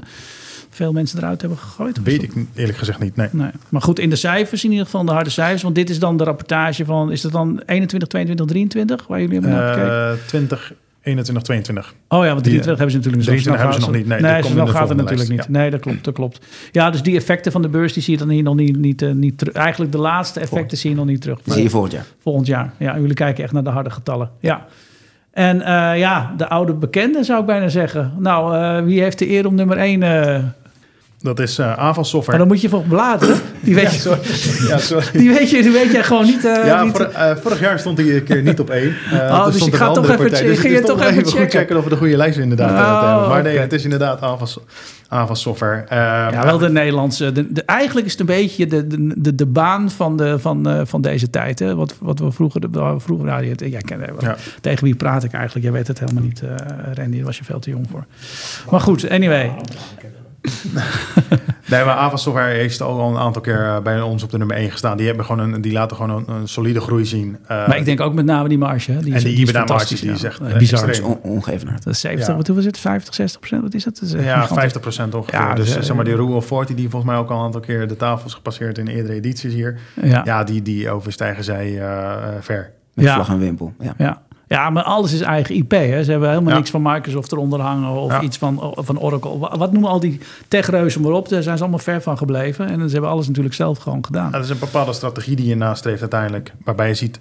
[0.70, 2.04] veel mensen eruit hebben gegooid?
[2.04, 3.28] Weet dat- ik eerlijk gezegd niet, nee.
[3.32, 3.52] Nee.
[3.70, 5.62] Maar goed, in de cijfers, in ieder geval de harde cijfers.
[5.64, 7.12] Want dit is dan de rapportage van...
[7.12, 9.08] Is het dan 21, 22, 23?
[9.08, 10.12] Waar jullie hebben naar gekeken?
[10.12, 11.94] Eh 20, 21, 22.
[12.08, 13.26] Oh ja, want 23 hebben ze natuurlijk niet.
[13.26, 14.08] 23 hebben ze nog niet.
[14.08, 15.58] Nee, dat nee gaat het natuurlijk lijst, niet.
[15.58, 16.46] Nee, dat klopt, dat klopt.
[16.72, 19.02] Ja, dus die effecten van de beurs, die zie je dan hier nog niet, niet,
[19.02, 19.54] eh, niet terug.
[19.54, 21.42] Eigenlijk de laatste effecten zie je nog niet terug.
[21.42, 22.06] Die zie je volgend jaar.
[22.20, 22.74] Volgend jaar.
[22.78, 24.30] Ja, jullie kijken echt naar de harde getallen.
[24.40, 24.66] Ja.
[25.32, 28.14] En eh, ja, de oude bekende zou ik bijna zeggen.
[28.18, 30.02] Nou, eh, wie heeft de eer om nummer 1?
[31.22, 32.38] Dat is eh Avas maar Software.
[32.38, 33.38] dan moet je voor bladeren.
[33.60, 34.20] Die weet, je, sorry.
[34.72, 35.06] Ja, sorry.
[35.14, 36.46] die weet, je, die weet jij gewoon niet.
[36.46, 38.96] eh, Ja, niet- vor- eh, vorig jaar stond hij een keer niet op één.
[39.12, 40.42] Eh, Oh, dus stond ik ga toch even partij.
[40.44, 41.50] Dus ging het je is toch even goed checken?
[41.60, 43.30] checken of we de goede lijst inderdaad Oh, te hebben.
[43.30, 44.60] Maar nee, het is inderdaad Avas,
[45.08, 45.86] Avas Software.
[45.90, 47.32] Ja, wel de Nederlandse.
[47.32, 50.82] De, de- eigenlijk is het een beetje de, de, de, baan van, de, van, eh,
[50.84, 51.60] van deze tijd.
[51.60, 51.76] Hè?
[51.76, 52.62] Wat, wat we vroeger.
[52.98, 54.30] vroeger ja, je- jij kent het wel.
[54.30, 54.36] Ja.
[54.62, 55.66] Tegen wie praat ik eigenlijk?
[55.66, 56.50] Jij weet het helemaal niet, eh
[56.94, 57.16] Randy.
[57.16, 58.06] Daar was je veel te jong voor.
[58.72, 59.52] Maar goed, anyway.
[61.68, 64.56] Nee, maar Avas Software heeft al een aantal keer eh, bij ons op de nummer
[64.56, 64.98] 1 gestaan.
[64.98, 67.38] Die, hebben gewoon een, die laten gewoon een, een solide groei zien.
[67.48, 68.92] Eh, maar ik denk ook met name die marge.
[68.92, 69.00] Hè?
[69.00, 70.90] Die En is, die die is EBITDA-marge, fantastisch, die is echt, Eh, bizar.
[70.90, 71.20] Is on-.
[71.84, 72.36] Dat is 70, Ja.
[72.36, 72.78] wat hoeveel is het?
[72.78, 73.62] 50, 60 procent?
[73.62, 74.00] Wat is dat?
[74.00, 74.98] dat is, ja, gigantisch.
[75.08, 75.40] 50% ongeveer.
[75.40, 77.62] Ja, dus zeg maar die Rule of 40, die volgens mij ook al een aantal
[77.62, 79.80] keer de tafels gepasseerd in eerdere edities hier.
[80.02, 80.22] Ja.
[80.26, 81.82] Ja, die, die overstijgen zij
[82.40, 82.72] ver.
[82.94, 83.14] Met Ja.
[83.16, 83.74] vlag en wimpel.
[83.98, 84.22] Ja.
[84.52, 84.70] Ja.
[84.70, 85.72] maar alles is eigen IP.
[85.72, 86.04] Hè?
[86.04, 86.58] Ze hebben helemaal Ja.
[86.58, 88.22] niks van Microsoft eronder hangen of Ja.
[88.22, 89.38] iets van, van Oracle.
[89.40, 91.30] Wa- Wat noemen al die techreuzen maar op?
[91.30, 92.68] Daar zijn ze allemaal ver van gebleven.
[92.70, 94.26] En ze hebben alles natuurlijk zelf gewoon gedaan.
[94.26, 96.54] Ja, dat is een bepaalde strategie die je nastreeft uiteindelijk.
[96.64, 97.20] Waarbij je ziet,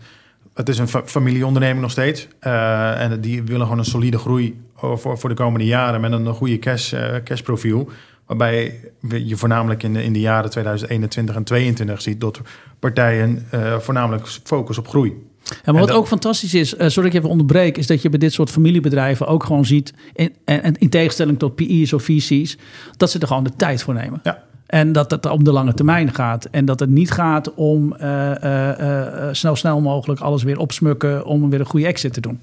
[0.55, 2.29] het is een fa- familieonderneming nog steeds.
[2.41, 6.27] eh, en die willen gewoon een solide groei voor, voor de komende jaren met een
[6.35, 7.89] goede cash, eh, cashprofiel.
[8.27, 8.81] Waarbij
[9.25, 12.41] je voornamelijk in de, in de jaren 2021 en 2022 ziet dat
[12.79, 15.29] partijen eh, voornamelijk focussen op groei.
[15.51, 18.09] Ja, maar En wat ook fantastisch is, eh sorry ik even onderbreek, is dat je
[18.09, 20.33] bij dit soort familiebedrijven ook gewoon ziet, in,
[20.79, 22.57] in tegenstelling tot PI's of VC's,
[22.97, 24.21] dat ze er gewoon de tijd voor nemen.
[24.23, 24.43] Ja.
[24.67, 26.45] En dat het om de lange termijn gaat.
[26.51, 31.61] En dat het niet gaat om eh, snel, snel mogelijk alles weer opsmukken om weer
[31.61, 32.41] een goede exit te doen.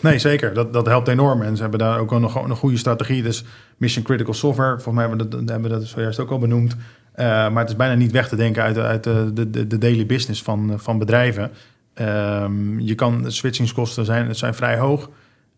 [0.00, 0.54] Nee, zeker.
[0.54, 1.42] Dat, dat helpt enorm.
[1.42, 3.22] En ze hebben daar ook nog een goede strategie.
[3.22, 3.44] Dus
[3.76, 4.72] mission critical software.
[4.80, 6.76] Volgens mij hebben we dat, hebben we dat zojuist ook al benoemd.
[7.16, 10.06] Maar het is bijna niet weg te denken uit, de- uit de, de, de daily
[10.06, 11.50] business van, van bedrijven.
[11.96, 15.10] Ehm, je kan, switchingskosten zijn, zijn vrij hoog.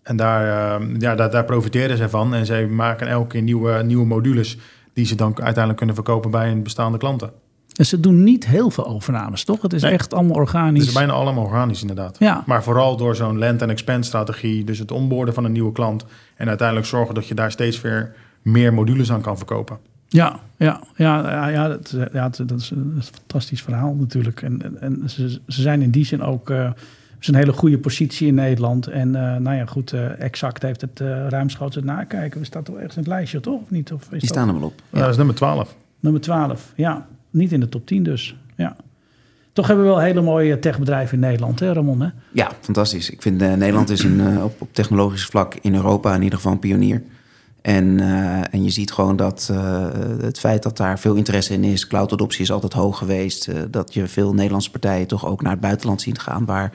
[0.03, 2.35] En daar, ehm, ja, daar, daar profiteren ze van.
[2.35, 4.59] En zij maken elke keer nieuwe, nieuwe modules
[4.93, 7.31] die ze dan uiteindelijk kunnen verkopen bij hun bestaande klanten.
[7.77, 9.63] En ze doen niet heel veel overnames, toch?
[9.63, 9.93] Het is Nee.
[9.93, 10.79] echt allemaal organisch.
[10.81, 12.17] Het is bijna allemaal organisch inderdaad.
[12.19, 12.43] Ja.
[12.47, 16.05] Maar vooral door zo'n land- en expand strategie, dus het onboorden van een nieuwe klant
[16.37, 19.79] en uiteindelijk zorgen dat je daar steeds weer meer modules aan kan verkopen.
[20.09, 24.43] Ja, ja, ja, ja, ja, dat, ja dat, is, een fantastisch verhaal natuurlijk.
[24.43, 26.51] En, en, ze, ze zijn in die zin ook...
[26.51, 26.71] Uh,
[27.21, 28.87] is een hele goede positie in Nederland.
[28.87, 32.41] En uh, nou ja, goed, uh, Exact heeft het uh, ruimschoots het nakijken.
[32.41, 33.61] We staan toch ergens in het lijstje, toch?
[33.61, 33.93] Of niet?
[33.93, 34.83] Of is Die staan er wel op.
[34.91, 35.75] Ja, dat is nummer 12.
[36.01, 37.07] Nummer 12, ja.
[37.31, 38.77] Niet in de top 10 dus, ja.
[39.53, 42.01] Toch hebben we wel hele mooie techbedrijven in Nederland, hè Ramon?
[42.01, 42.09] Hè?
[42.33, 43.11] Ja, fantastisch.
[43.11, 46.59] Ik vind Nederland is een, op, op technologisch vlak in Europa in ieder geval een
[46.59, 47.03] pionier.
[47.69, 49.87] En, uh, en je ziet gewoon dat uh,
[50.21, 53.49] het feit dat daar veel interesse in is, cloud-adoptie is altijd hoog geweest.
[53.49, 56.73] Uh, dat je veel Nederlandse partijen toch ook naar het buitenland ziet gaan, waar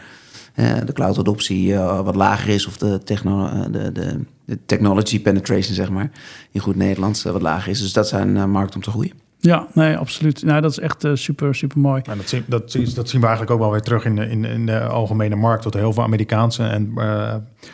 [0.86, 6.12] de cloud-adoptie wat lager is, of de, techno de, de, de, technology penetration, zeg maar,
[6.52, 7.82] in goed Nederlands wat lager is.
[7.82, 9.14] Dus dat zijn markten om te groeien.
[9.40, 10.44] Ja, nee, absoluut.
[10.44, 12.02] Nou, dat is echt super, super mooi.
[12.02, 14.80] Dat, zien, dat, dat, zien we eigenlijk ook wel weer terug in, in, in de
[14.80, 15.64] algemene markt.
[15.64, 16.94] Dat heel veel Amerikaanse en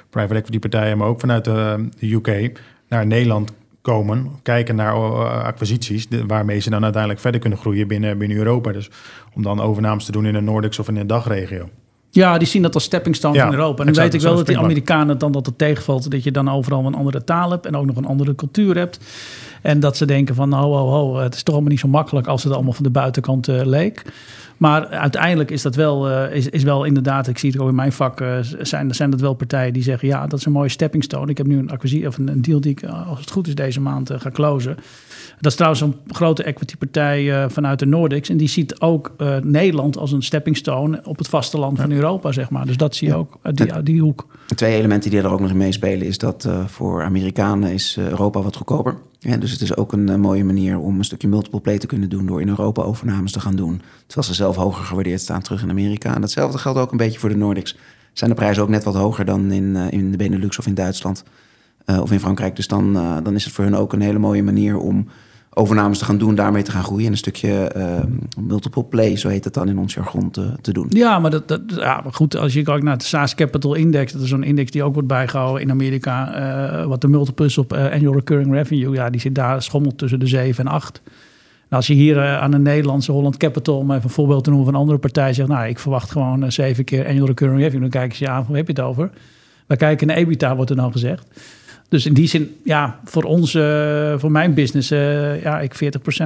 [0.10, 2.60] private equity partijen, maar ook vanuit de, de UK,
[2.90, 8.18] naar Nederland komen, kijken naar uh, acquisities, waarmee ze dan uiteindelijk verder kunnen groeien binnen,
[8.18, 8.72] binnen Europa.
[8.72, 8.90] Dus
[9.34, 11.70] om dan overnames te doen in de Nordics of in de dagregio.
[12.12, 13.86] Ja, die zien dat als stepping stone ja, in Europa.
[13.86, 16.12] En dan weet ik wel dat die Amerikanen dan dat het tegenvalt...
[16.12, 19.00] dat je dan overal een andere taal hebt en ook nog een andere cultuur hebt.
[19.62, 22.28] En dat ze denken van, oh, oh, oh, het is toch allemaal niet zo makkelijk...
[22.28, 24.04] als het allemaal van de buitenkant uh, leek.
[24.60, 27.76] Maar uiteindelijk is dat wel, uh, is, is wel inderdaad, ik zie het ook in
[27.76, 30.70] mijn vak, uh, zijn, zijn dat wel partijen die zeggen: ja, dat is een mooie
[30.70, 31.32] stepping stone.
[31.32, 33.55] Ik heb nu een acquisitie of een, deal die ik, eh, als het goed is,
[33.55, 34.76] deze maand ga closen.
[35.39, 38.30] Dat is trouwens een grote equity partij vanuit de Nordics.
[38.30, 42.49] En die ziet ook Nederland als een stepping stone op het vasteland van Europa, zeg
[42.49, 42.66] maar.
[42.66, 44.28] Dus dat zie je ook uit die, die hoek.
[44.55, 48.55] Twee elementen die er ook nog in meespelen is dat voor Amerikanen is Europa wat
[48.55, 48.95] goedkoper.
[49.22, 52.10] Ja, dus het is ook een mooie manier om een stukje multiple play te kunnen
[52.10, 53.82] doen door in Europa overnames te gaan doen.
[54.05, 56.16] Terwijl ze zelf hoger gewaardeerd staan terug in Amerika.
[56.16, 57.78] En datzelfde geldt ook een beetje voor de Nordics.
[58.14, 60.74] Zijn de prijzen ook net wat hoger dan in, uh, in de Benelux of in
[60.74, 61.24] Duitsland
[61.86, 62.56] uh, of in Frankrijk.
[62.56, 62.93] Dus dan,
[63.24, 65.08] dan is het voor hun ook een hele mooie manier om
[65.54, 67.06] overnames te gaan doen, daarmee te gaan groeien.
[67.06, 67.72] En een stukje
[68.39, 70.32] multiple play, zo heet het dan in ons jargon,
[70.62, 70.86] te, doen.
[70.89, 74.22] Ja, maar dat, dat, ja, goed, als je kijkt naar de SaaS Capital Index, dat
[74.22, 76.86] is zo'n index die ook wordt bijgehouden in Amerika.
[76.88, 80.66] Wat de multiples op annual recurring revenue, ja, die zit daar schommelt tussen de 7
[80.66, 81.02] en 8.
[81.70, 84.50] Nou, als je hier uh, aan een Nederlandse Holland Capital, om even een voorbeeld te
[84.50, 87.82] noemen van een andere partij, zegt, nou, ik verwacht gewoon zeven keer annual recurring revenue,
[87.82, 89.10] dan kijken ze je aan, hoe heb je het over?
[89.68, 91.26] Wij kijken naar EBITDA, wordt er dan gezegd.
[91.90, 95.78] Dus in die zin, ja, voor ons, uh, voor mijn business, uh, ja, ik 40%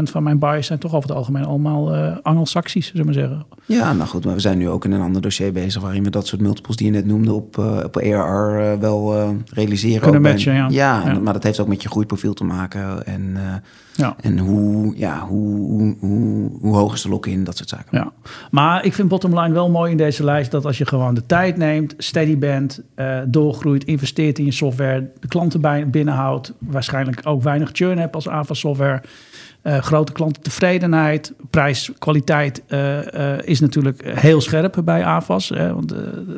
[0.04, 3.46] van mijn buyers zijn toch over het algemeen allemaal uh, Anglo-Saxisch, zullen we maar zeggen.
[3.66, 6.10] Ja, nou goed, maar we zijn nu ook in een ander dossier bezig waarin we
[6.10, 10.02] dat soort multiples die je net noemde op, op ARR wel realiseren.
[10.02, 10.68] Kunnen matchen, ja.
[10.70, 11.04] ja.
[11.06, 13.38] Ja, maar dat heeft ook met je groeiprofiel te maken en,
[13.96, 14.16] ja.
[14.22, 17.98] en hoe, ja, hoe, hoe, hoe, hoog is de lock-in, dat soort zaken.
[17.98, 18.12] Ja,
[18.52, 21.58] maar ik vind bottomline wel mooi in deze lijst dat als je gewoon de tijd
[21.58, 22.82] neemt, steady bent,
[23.26, 26.54] doorgroeit, investeert in je software, de klant klanten binnenhoudt.
[26.60, 29.02] Waarschijnlijk ook weinig churn hebt als AVA software.
[29.64, 35.50] Uh, grote klantentevredenheid, prijs, kwaliteit uh, uh, is natuurlijk heel scherp bij AVAS.
[35.50, 35.90] Hè, want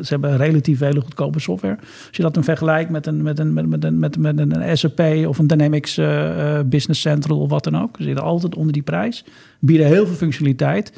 [0.02, 1.78] ze hebben relatief hele goedkope software.
[2.08, 4.78] Als je dat dan vergelijkt met een, met een, met, met een, met, met een
[4.78, 5.96] SAP of een Dynamics
[6.66, 7.96] Business Central of wat dan ook.
[7.98, 9.26] Ze zitten altijd onder die prijs.
[9.60, 10.94] Bieden heel veel functionaliteit.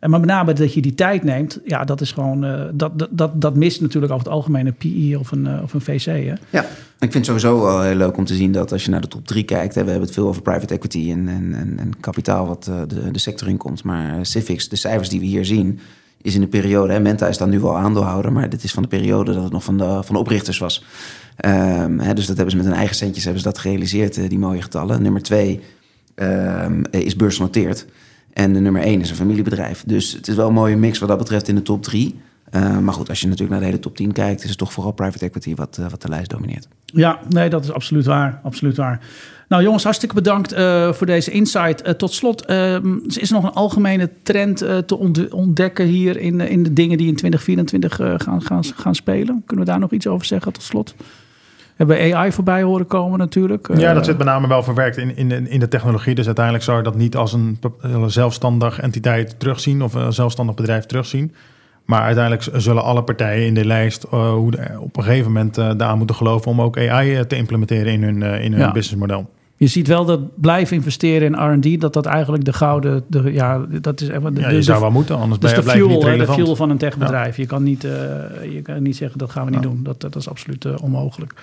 [0.00, 3.08] En maar met name dat je die tijd neemt, ja, dat is gewoon, uh, dat,
[3.10, 6.04] dat, dat, mist natuurlijk over het algemeen een PI of een, uh, of een VC.
[6.04, 6.34] Hè?
[6.50, 6.62] Ja,
[6.98, 9.08] ik vind het sowieso wel heel leuk om te zien dat als je naar de
[9.08, 12.66] top 3 kijkt, we hebben het veel over private equity en, en, en, kapitaal wat
[12.70, 13.84] uh, de, de sector inkomt.
[13.84, 15.80] Maar Civics, de cijfers die we hier zien,
[16.22, 18.82] is in de periode, hè, Menta is dan nu wel aandeelhouder, maar dit is van
[18.82, 20.84] de periode dat het nog van de, van de oprichters was.
[21.44, 24.38] Um, hè, dus dat hebben ze met hun eigen centjes hebben ze dat gerealiseerd, die
[24.38, 25.02] mooie getallen.
[25.02, 25.60] Nummer 2
[26.14, 27.86] um, is beursgenoteerd.
[28.32, 29.82] En de nummer 1 is een familiebedrijf.
[29.86, 32.20] Dus het is wel een mooie mix wat dat betreft in de top 3.
[32.54, 34.58] Uh, eh, maar goed, als je natuurlijk naar de hele top 10 kijkt, is het
[34.58, 36.68] toch vooral private equity wat, uh, wat de lijst domineert.
[36.84, 38.40] Ja, nee, dat is absoluut waar.
[38.42, 39.00] Absoluut waar.
[39.48, 41.98] Nou jongens, hartstikke bedankt uh, voor deze insight.
[41.98, 42.48] tot slot,
[43.06, 47.16] is er nog een algemene trend te ontdekken hier in, in de dingen die in
[47.16, 49.42] 2024 gaan, gaan, gaan spelen?
[49.46, 50.94] Kunnen we daar nog iets over zeggen tot slot?
[51.78, 53.68] Hebben AI voorbij horen komen natuurlijk.
[53.74, 56.14] Ja, dat eh, zit met name wel verwerkt in, in, in de technologie.
[56.14, 57.58] Dus uiteindelijk zou je dat niet als een
[58.06, 61.34] zelfstandig entiteit terugzien of een zelfstandig bedrijf terugzien.
[61.84, 65.70] Maar uiteindelijk zullen alle partijen in de lijst uh, hoe op een gegeven moment uh,
[65.76, 69.28] daaraan moeten geloven om ook AI te implementeren in hun, in hun businessmodel
[69.58, 73.66] je ziet wel dat blijven investeren in R&D, dat dat eigenlijk de gouden, de, ja,
[73.80, 76.32] dat is de, ja, je zou wel moeten, anders dus ben je, fuel, niet de
[76.32, 77.36] fuel van een techbedrijf.
[77.36, 77.90] Je kan niet, uh,
[78.52, 79.80] je kan niet zeggen dat gaan we niet doen.
[79.82, 81.34] Dat, dat is absoluut uh, onmogelijk.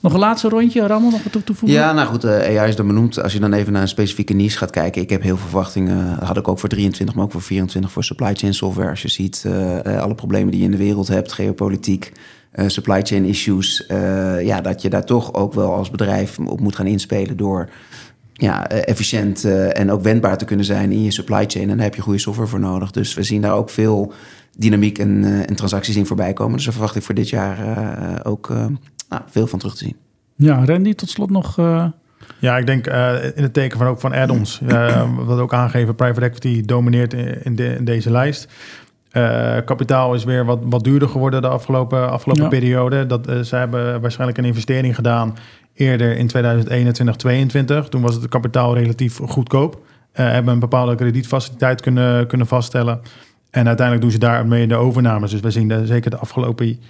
[0.00, 1.78] Nog een laatste rondje, Ramon, nog wat toe toevoegen?
[1.78, 3.22] Ja, nou goed, uh, eh, AI is dan benoemd.
[3.22, 6.18] Als je dan even naar een specifieke niche gaat kijken, ik heb heel veel verwachtingen.
[6.24, 8.90] had ik ook voor 23, maar ook voor 24 voor supply chain software.
[8.90, 9.46] Als je ziet
[9.84, 12.12] alle problemen die je in de wereld hebt, geopolitiek.
[12.58, 13.84] Uh, supply chain issues.
[13.88, 17.68] Uh, ja, dat je daar toch ook wel als bedrijf op moet gaan inspelen door
[18.32, 21.70] ja, efficiënt en ook wendbaar te kunnen zijn in je supply chain.
[21.70, 22.90] En daar heb je goede software voor nodig.
[22.90, 24.12] Dus we zien daar ook veel
[24.56, 26.54] dynamiek en, en transacties in voorbij komen.
[26.54, 27.58] Dus daar verwacht ik voor dit jaar
[28.26, 28.48] ook
[29.08, 29.96] nou, veel van terug te zien.
[30.36, 31.56] Ja, Randy, tot slot nog...
[32.38, 32.86] Ja, ik denk
[33.34, 34.60] in het teken van ook van add-ons.
[35.24, 38.48] wat ook aangeven, private equity domineert in, de, in deze lijst.
[39.12, 43.06] Uh, kapitaal is weer wat, wat duurder geworden de afgelopen, afgelopen periode.
[43.06, 45.36] Dat, uh, ze hebben waarschijnlijk een investering gedaan
[45.74, 47.88] eerder in 2021, 2022.
[47.88, 49.74] Toen was het kapitaal relatief goedkoop.
[49.74, 53.00] Uh, hebben een bepaalde kredietfaciliteit kunnen, kunnen vaststellen.
[53.50, 55.30] En uiteindelijk doen ze daarmee de overnames.
[55.30, 56.80] Dus we zien de, zeker de afgelopen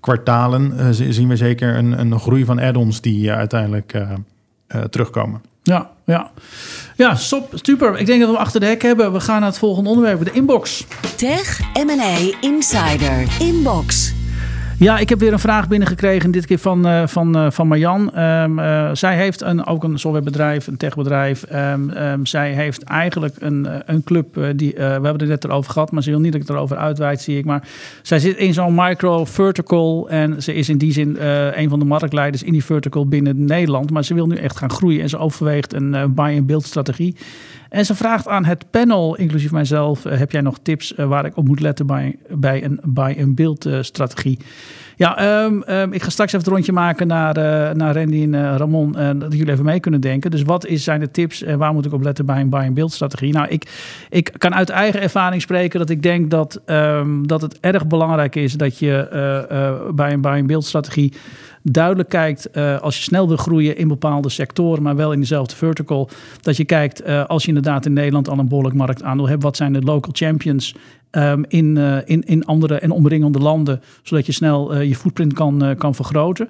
[0.00, 4.02] kwartalen zien we zeker een, een groei van add-ons die uiteindelijk
[4.90, 5.40] terugkomen.
[5.68, 6.30] Ja, ja.
[6.96, 7.98] Ja, stop, super.
[7.98, 9.12] Ik denk dat we achter de hek hebben.
[9.12, 10.84] We gaan naar het volgende onderwerp, de inbox.
[11.16, 14.17] Tech M&A Insider Inbox.
[14.80, 18.18] Ja, ik heb weer een vraag binnengekregen, dit keer van, uh, van, uh, van Marjan.
[18.18, 21.44] Um, uh, zij heeft een, ook een softwarebedrijf, een techbedrijf.
[21.52, 25.90] Um, um, zij heeft eigenlijk een, een club, die, we hebben het net erover gehad,
[25.90, 27.44] maar ze wil niet dat ik erover uitweid, zie ik.
[27.44, 27.68] Maar
[28.02, 31.16] zij zit in zo'n micro-vertical en ze is in die zin
[31.54, 33.90] een van de marktleiders in die vertical binnen Nederland.
[33.90, 37.16] Maar ze wil nu echt gaan groeien en ze overweegt een buy-and-build strategie.
[37.68, 41.48] En ze vraagt aan het panel, inclusief mijzelf, heb jij nog tips waar ik op
[41.48, 44.38] moet letten bij, bij een buy-and-build strategie?
[44.96, 48.56] Ja, um, um, ik ga straks even het rondje maken naar, uh, naar Randy en
[48.56, 48.96] Ramon.
[48.96, 50.30] En dat jullie even mee kunnen denken.
[50.30, 52.92] Dus wat is, zijn de tips en waar moet ik op letten bij een buy-and-build
[52.92, 53.32] strategie?
[53.32, 53.70] Nou, ik,
[54.08, 58.36] ik kan uit eigen ervaring spreken dat ik denk dat, um, dat het erg belangrijk
[58.36, 59.08] is dat je
[59.94, 61.12] bij een buy-and-build strategie
[61.70, 65.56] duidelijk kijkt uh, als je snel wil groeien in bepaalde sectoren, maar wel in dezelfde
[65.56, 66.08] vertical.
[66.40, 69.56] Dat je kijkt uh, als je inderdaad in Nederland al een behoorlijk marktaandeel hebt, wat
[69.56, 70.74] zijn de local champions
[71.10, 75.74] um, in, uh, in, in andere en omringende landen, zodat je snel je footprint kan,
[75.78, 76.48] kan vergroten.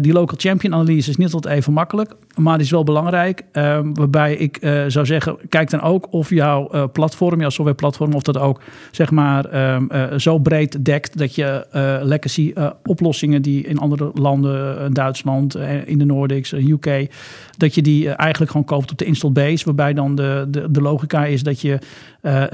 [0.00, 3.44] die local champion analyse is niet altijd even makkelijk, maar is wel belangrijk.
[3.52, 8.38] Um, waarbij ik zou zeggen, kijk dan ook of jouw platform, jouw softwareplatform, of dat
[8.38, 11.66] ook zeg maar um, zo breed dekt dat je
[12.02, 12.52] legacy
[12.84, 17.10] oplossingen die in andere landen eh, Duitsland, eh, in de Nordics, eh, UK,
[17.56, 20.80] dat je die eigenlijk gewoon koopt op de install base, waarbij dan de, de, de
[20.80, 21.78] logica is dat je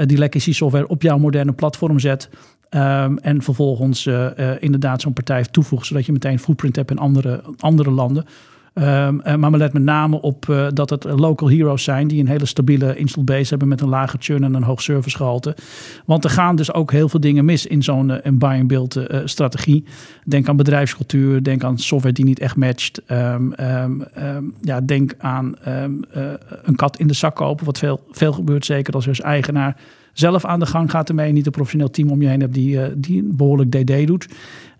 [0.07, 2.29] die legacy software op jouw moderne platform zet.
[2.71, 6.99] Um, en vervolgens uh, uh, inderdaad zo'n partij toevoegt, zodat je meteen footprint hebt in
[6.99, 8.25] andere, andere landen.
[8.75, 12.47] Um, maar me let met name op dat het local heroes zijn die een hele
[12.47, 15.57] stabiele install base hebben met een lage churn en een hoog servicegehalte.
[16.05, 19.85] Want er gaan dus ook heel veel dingen mis in zo'n buy-and-build strategie.
[20.25, 23.03] Denk aan bedrijfscultuur, denk aan software die niet echt matcht.
[23.11, 23.55] Um,
[24.61, 25.55] ja, denk aan
[26.63, 29.77] een kat in de zak kopen, wat veel, veel gebeurt, zeker als je als eigenaar
[30.15, 31.33] zelf aan de gang gaat ermee.
[31.33, 34.29] Niet een professioneel team om je heen hebt die, uh, die behoorlijk DD doet.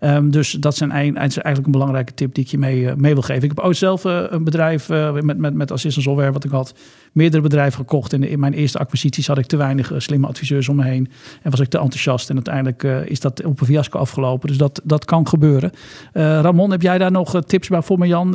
[0.05, 3.21] Um, dus dat zijn eigenlijk een belangrijke tip die ik je mee, uh, mee wil
[3.21, 3.43] geven.
[3.43, 6.73] Ik heb ooit zelf uh, een bedrijf met, met, met assistant software wat ik had.
[7.11, 8.13] Meerdere bedrijven gekocht.
[8.13, 11.09] En in mijn eerste acquisities had ik te weinig slimme adviseurs om me heen.
[11.41, 12.29] En was ik te enthousiast.
[12.29, 14.47] En uiteindelijk is dat op een fiasco afgelopen.
[14.47, 15.71] Dus dat, dat kan gebeuren.
[16.13, 18.31] Ramon, heb jij daar nog tips bij voor Jan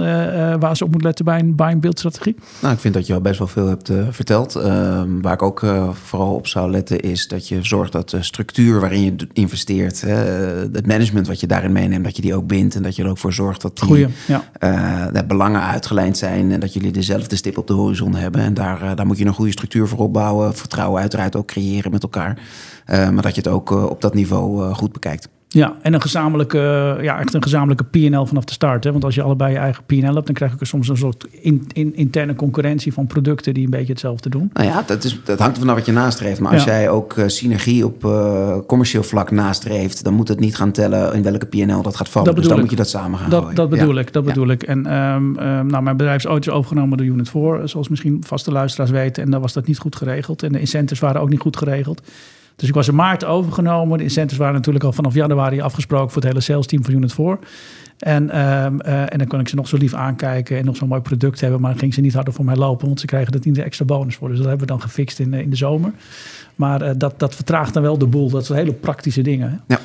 [0.59, 2.37] waar ze op moet letten bij een buy-and-build strategie?
[2.63, 4.55] Nou, ik vind dat je al best wel veel hebt verteld.
[4.55, 8.81] Ehm, waar ik ook vooral op zou letten is dat je zorgt dat de structuur
[8.81, 10.01] waarin je investeert,
[10.73, 13.09] het management wat je daarin meeneemt, dat je die ook bindt en dat je er
[13.09, 14.45] ook voor zorgt dat die Goeie, ja.
[14.61, 18.41] uh, de belangen uitgelijnd zijn en dat jullie dezelfde stip op de horizon hebben.
[18.41, 21.91] En daar, uh, daar moet je een goede structuur voor opbouwen, vertrouwen uiteraard ook creëren
[21.91, 22.39] met elkaar,
[22.91, 25.29] uh, maar dat je het ook op dat niveau goed bekijkt.
[25.53, 26.59] Ja, en een gezamenlijke,
[27.03, 28.85] ja, echt een gezamenlijke PNL vanaf de start.
[28.85, 28.93] Hè?
[28.93, 31.67] Want als je allebei je eigen PNL hebt, dan krijg je soms een soort in,
[31.73, 34.51] in, interne concurrentie van producten die een beetje hetzelfde doen.
[34.53, 36.41] Nou ja, dat, is, dat hangt er vanaf wat je nastreeft.
[36.41, 40.57] Maar als jij ook uh, synergie op uh, commercieel vlak nastreeft, dan moet het niet
[40.57, 42.35] gaan tellen in welke PNL dat gaat vallen.
[42.35, 42.61] dus dan ik.
[42.61, 44.63] moet je dat samen gaan dat, Dat bedoel ik, dat bedoel ik.
[44.63, 48.53] En um, um, nou, mijn bedrijf is ooit overgenomen door Unit 4, zoals misschien vaste
[48.53, 49.23] luisteraars weten.
[49.23, 50.43] En daar was dat niet goed geregeld.
[50.43, 52.03] En de incentives waren ook niet goed geregeld.
[52.61, 53.99] Dus ik was in maart overgenomen.
[53.99, 57.13] De incentives waren natuurlijk al vanaf januari afgesproken voor het hele sales team van Unit
[57.13, 57.39] 4.
[57.99, 60.89] En, uh, uh, en dan kon ik ze nog zo lief aankijken en nog zo'n
[60.89, 61.61] mooi product hebben.
[61.61, 63.63] Maar dan ging ze niet harder voor mij lopen, want ze kregen er niet de
[63.63, 64.29] extra bonus voor.
[64.29, 65.93] Dus dat hebben we dan gefixt in, in de zomer.
[66.55, 68.31] Maar uh, dat, dat vertraagt dan wel de boel.
[68.31, 69.51] Dat zijn hele praktische dingen.
[69.51, 69.75] Hè?
[69.75, 69.81] Ja.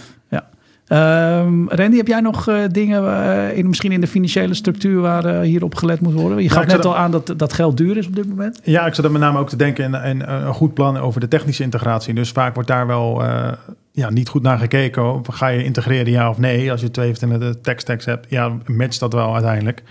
[0.88, 5.26] Um, Randy, heb jij nog uh, dingen uh, in, misschien in de financiële structuur waar
[5.26, 6.44] uh, hierop gelet moet worden?
[6.44, 8.60] Je gaat net al aan dat dat geld duur is op dit moment.
[8.64, 11.28] Ja, ik zat er met name ook te denken in, een goed plan over de
[11.28, 12.14] technische integratie.
[12.14, 13.24] Dus vaak wordt daar wel
[13.92, 15.22] ja, niet goed naar gekeken.
[15.32, 16.72] Ga je integreren, ja of nee?
[16.72, 19.84] Als je twee verschillende tech hebt, ja, matcht dat wel uiteindelijk.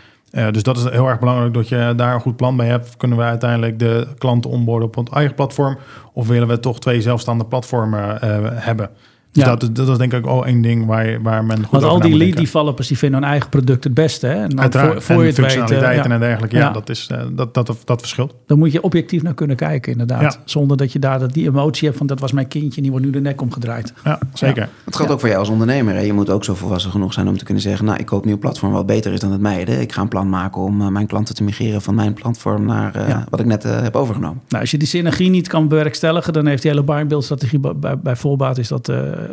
[0.50, 2.96] dus dat is heel erg belangrijk dat je daar een goed plan bij hebt.
[2.96, 5.78] Kunnen we uiteindelijk de klanten onboorden op ons eigen platform?
[6.12, 8.18] Of willen we toch twee zelfstandige platformen
[8.54, 8.90] hebben?
[9.34, 9.56] Dus ja.
[9.56, 12.16] dat, dat is denk ik ook één ding waar, waar men goed Want al die
[12.16, 14.26] lead developers die vinden hun eigen product het beste.
[14.26, 14.34] Hè?
[14.34, 16.56] En dan voor, voor en je functionaliteiten en dergelijke.
[16.56, 18.34] Ja, Dat, is, uh, dat, dat, dat verschilt.
[18.46, 20.40] Dan moet je objectief naar kunnen kijken inderdaad.
[20.44, 23.06] Zonder dat je daar die emotie hebt van dat was mijn kindje en die wordt
[23.06, 23.92] nu de nek omgedraaid.
[24.04, 24.68] Ja, zeker.
[24.84, 25.94] Het geldt ook voor jou als ondernemer.
[25.94, 26.00] Hè?
[26.00, 27.84] Je moet ook zo volwassen genoeg zijn om te kunnen zeggen...
[27.84, 29.80] nou, ik koop nu een platform wat beter is dan het mijne.
[29.80, 32.64] Ik ga een plan maken om uh, mijn klanten te migreren van mijn platform...
[32.64, 34.40] naar uh, wat ik net heb overgenomen.
[34.48, 36.32] Nou, als je die synergie niet kan bewerkstelligen...
[36.32, 38.92] dan heeft die hele and strategie bij, bij voorbaat is dat,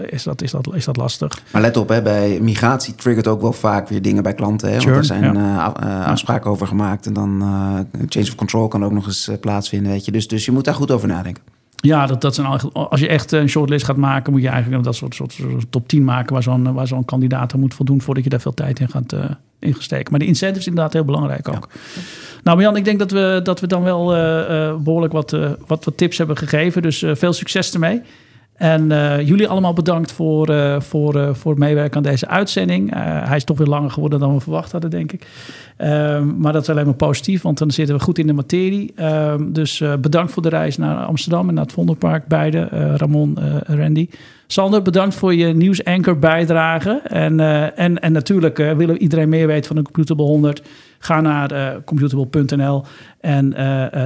[0.09, 1.41] is, dat, is, dat, is dat lastig.
[1.51, 4.69] Maar let op, hè, bij migratie triggert ook wel vaak weer dingen bij klanten.
[4.69, 4.79] Hè?
[4.79, 5.37] Want er zijn
[6.05, 7.05] afspraken over gemaakt...
[7.05, 7.39] en dan
[8.09, 9.91] change of control kan ook nog eens plaatsvinden.
[9.91, 10.11] Weet je.
[10.11, 11.43] Dus, dus je moet daar goed over nadenken.
[11.81, 14.95] Ja, dat, dat zijn als je echt een shortlist gaat maken, moet je eigenlijk dat
[14.95, 18.29] soort, soort, top 10 maken waar zo'n waar zo'n kandidaat er moet voldoen voordat je
[18.29, 19.25] daar veel tijd in gaat uh,
[19.59, 20.11] ingesteken.
[20.11, 21.69] Maar de incentives inderdaad heel belangrijk ook.
[22.43, 25.31] Nou, Jan, ik denk dat we, dat we dan wel uh, behoorlijk wat,
[25.67, 26.81] wat, wat tips hebben gegeven.
[26.81, 28.01] Dus veel succes ermee.
[28.61, 32.93] En uh, jullie allemaal bedankt voor, uh, voor, uh, voor het meewerken aan deze uitzending.
[33.27, 35.27] hij is toch weer langer geworden dan we verwacht hadden, denk ik.
[35.77, 38.93] Ehm, maar dat is alleen maar positief, want dan zitten we goed in de materie.
[38.95, 43.77] Ehm, dus bedankt voor de reis naar Amsterdam en naar het Vondelpark, beide, Ramon en
[43.77, 44.07] Randy.
[44.47, 47.01] Sander, bedankt voor je nieuwsanker bijdrage.
[47.03, 47.39] En,
[47.75, 50.61] en, en natuurlijk willen we iedereen meer weten van de Computable 100.
[51.03, 52.85] Ga naar uh, computable.nl
[53.19, 53.49] en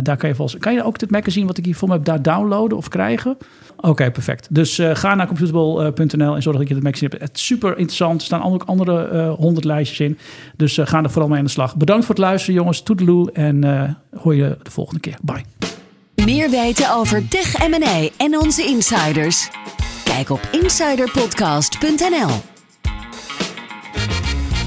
[0.04, 0.62] daar kan je volgens.
[0.62, 3.38] Kan je ook dit magazine wat ik hier voor me heb daar downloaden of krijgen?
[3.78, 4.48] Oké, perfect.
[4.52, 7.24] Dus ga naar computable.nl en zorg dat je het magazine hebt.
[7.24, 8.20] Het is super interessant.
[8.20, 10.18] Er staan ook andere eh, 100 lijstjes in.
[10.58, 11.76] Dus ga er vooral mee aan de slag.
[11.76, 12.82] Bedankt voor het luisteren, jongens.
[12.82, 13.32] Toedeloe.
[13.32, 13.64] En
[14.18, 15.18] hoor je de volgende keer.
[15.22, 15.43] Bye.
[16.26, 19.50] Meer weten over Tech M&A en onze insiders?
[20.04, 22.55] Kijk op insiderpodcast.nl.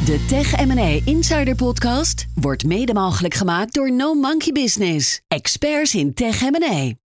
[0.09, 5.21] De Tech M&A Insider Podcast wordt mede mogelijk gemaakt door No Monkey Business.
[5.27, 7.08] Experts in Tech M&A.